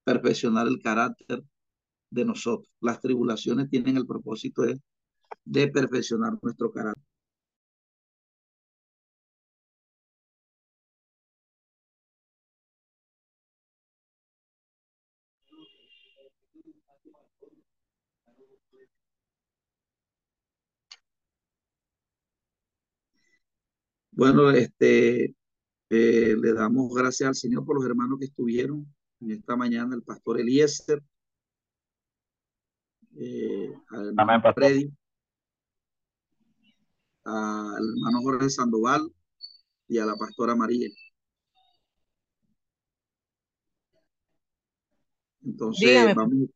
perfeccionar 0.04 0.68
el 0.68 0.82
carácter 0.82 1.44
de 2.10 2.26
nosotros. 2.26 2.72
Las 2.82 3.00
tribulaciones 3.00 3.70
tienen 3.70 3.98
el 3.98 4.08
propósito 4.08 4.64
de, 4.64 4.80
de 5.46 5.68
perfeccionar 5.68 6.38
nuestro 6.42 6.72
carácter. 6.72 7.11
Bueno, 24.22 24.52
este, 24.52 25.34
eh, 25.90 26.36
le 26.40 26.54
damos 26.54 26.94
gracias 26.94 27.28
al 27.28 27.34
Señor 27.34 27.66
por 27.66 27.76
los 27.78 27.86
hermanos 27.90 28.20
que 28.20 28.26
estuvieron 28.26 28.86
en 29.20 29.32
esta 29.32 29.56
mañana, 29.56 29.96
el 29.96 30.04
pastor 30.04 30.40
Eliezer, 30.40 31.02
eh, 33.18 33.74
al 33.90 34.10
hermano 34.10 34.32
Amén, 34.32 34.42
pastor. 34.44 34.64
Freddy, 34.64 34.94
al 37.24 37.84
hermano 37.84 38.22
Jorge 38.22 38.50
Sandoval 38.52 39.12
y 39.88 39.98
a 39.98 40.06
la 40.06 40.16
pastora 40.16 40.56
María. 40.56 40.88
Entonces, 45.44 45.90
Dígame. 45.90 46.14
vamos, 46.14 46.50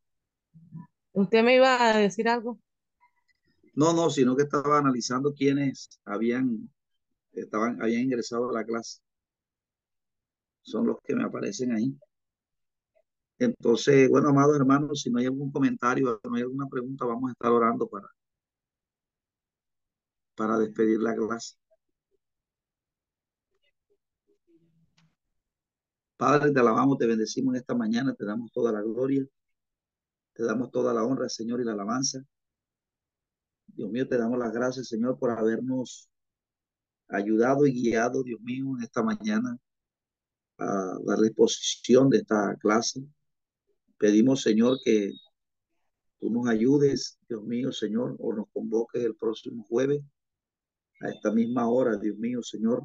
¿Usted 1.14 1.44
me 1.44 1.56
iba 1.56 1.96
a 1.96 1.98
decir 1.98 2.30
algo? 2.30 2.60
no, 3.74 3.92
no, 3.92 4.12
sino 4.12 4.36
que 4.36 4.44
estaba 4.44 4.78
analizando 4.78 5.34
quiénes 5.34 6.00
habían, 6.06 6.70
estaban, 7.42 7.82
habían 7.82 8.04
ingresado 8.04 8.50
a 8.50 8.54
la 8.54 8.66
clase. 8.66 9.00
Son 10.64 10.86
los 10.86 10.98
que 11.02 11.16
me 11.16 11.24
aparecen 11.24 11.72
ahí. 11.72 11.98
Entonces, 13.40 14.10
bueno, 14.10 14.28
amados 14.30 14.58
hermanos, 14.58 15.02
si 15.02 15.10
no 15.10 15.20
hay 15.20 15.26
algún 15.26 15.50
comentario, 15.52 16.20
no 16.24 16.36
hay 16.36 16.42
alguna 16.42 16.68
pregunta, 16.68 17.06
vamos 17.06 17.30
a 17.30 17.32
estar 17.34 17.52
orando 17.52 17.88
para, 17.88 18.08
para 20.36 20.58
despedir 20.58 21.00
la 21.02 21.16
clase. 21.16 21.56
Padre, 26.18 26.52
te 26.52 26.60
alabamos, 26.60 26.98
te 26.98 27.08
bendecimos 27.08 27.54
en 27.54 27.60
esta 27.62 27.74
mañana, 27.74 28.14
te 28.14 28.26
damos 28.26 28.52
toda 28.52 28.72
la 28.72 28.82
gloria, 28.82 29.26
te 30.34 30.44
damos 30.44 30.70
toda 30.72 30.94
la 30.94 31.04
honra, 31.04 31.28
Señor, 31.30 31.62
y 31.62 31.64
la 31.64 31.74
alabanza. 31.74 32.24
Dios 33.68 33.90
mío, 33.92 34.08
te 34.08 34.18
damos 34.18 34.40
las 34.40 34.52
gracias, 34.54 34.88
Señor, 34.88 35.20
por 35.20 35.32
habernos 35.32 36.10
ayudado 37.10 37.66
y 37.66 37.74
guiado, 37.74 38.24
Dios 38.24 38.42
mío, 38.42 38.76
en 38.78 38.84
esta 38.84 39.04
mañana 39.04 39.58
a 40.58 40.98
dar 41.06 41.24
exposición 41.24 42.10
de 42.10 42.18
esta 42.20 42.56
clase. 42.58 43.06
Pedimos, 43.98 44.42
Señor, 44.42 44.78
que 44.84 45.12
tú 46.20 46.30
nos 46.32 46.48
ayudes, 46.48 47.18
Dios 47.28 47.44
mío, 47.44 47.72
Señor, 47.72 48.16
o 48.20 48.34
nos 48.34 48.48
convoques 48.54 49.04
el 49.04 49.16
próximo 49.16 49.66
jueves 49.66 50.02
a 51.02 51.10
esta 51.10 51.32
misma 51.32 51.68
hora, 51.70 51.98
Dios 51.98 52.18
mío, 52.18 52.42
Señor, 52.42 52.84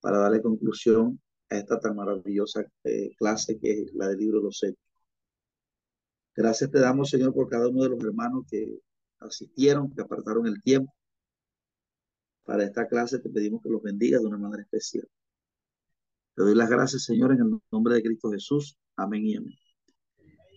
para 0.00 0.18
darle 0.18 0.40
conclusión 0.40 1.20
a 1.50 1.58
esta 1.58 1.78
tan 1.80 1.96
maravillosa 1.96 2.64
eh, 2.84 3.10
clase 3.18 3.58
que 3.58 3.82
es 3.82 3.94
la 3.94 4.08
del 4.08 4.18
libro 4.18 4.38
de 4.38 4.44
los 4.44 4.62
Hechos. 4.62 4.78
Gracias 6.36 6.70
te 6.70 6.80
damos, 6.80 7.10
Señor, 7.10 7.32
por 7.32 7.48
cada 7.48 7.68
uno 7.68 7.84
de 7.84 7.90
los 7.90 8.04
hermanos 8.04 8.44
que 8.50 8.80
asistieron, 9.20 9.92
que 9.92 10.02
apartaron 10.02 10.46
el 10.46 10.60
tiempo 10.62 10.92
para 12.44 12.64
esta 12.64 12.86
clase. 12.86 13.18
Te 13.18 13.28
pedimos 13.28 13.62
que 13.62 13.70
los 13.70 13.82
bendiga 13.82 14.18
de 14.18 14.26
una 14.26 14.38
manera 14.38 14.62
especial. 14.62 15.08
Te 16.34 16.42
doy 16.42 16.54
las 16.54 16.68
gracias, 16.68 17.04
Señor, 17.04 17.32
en 17.32 17.40
el 17.40 17.60
nombre 17.70 17.94
de 17.94 18.02
Cristo 18.02 18.30
Jesús. 18.30 18.76
Amén 18.96 19.24
y 19.26 19.36
amén. 19.36 19.54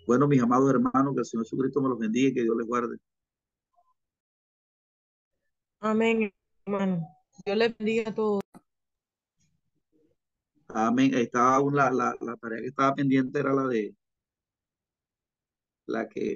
Bueno, 0.05 0.27
mis 0.27 0.41
amados 0.41 0.69
hermanos, 0.69 1.13
que 1.13 1.19
el 1.19 1.25
Señor 1.25 1.45
Jesucristo 1.45 1.81
me 1.81 1.89
los 1.89 1.99
bendiga 1.99 2.29
y 2.29 2.33
que 2.33 2.43
Dios 2.43 2.55
les 2.57 2.67
guarde. 2.67 2.97
Amén, 5.79 6.33
hermano. 6.65 7.07
Dios 7.45 7.57
le 7.57 7.69
bendiga 7.69 8.09
a 8.09 8.15
todos. 8.15 8.41
Amén. 10.69 11.13
Estaba 11.13 11.55
aún 11.55 11.75
la, 11.75 11.91
la, 11.91 12.15
la 12.21 12.35
tarea 12.37 12.61
que 12.61 12.67
estaba 12.67 12.95
pendiente 12.95 13.39
era 13.39 13.53
la 13.53 13.67
de 13.67 13.95
la 15.85 16.07
que 16.07 16.35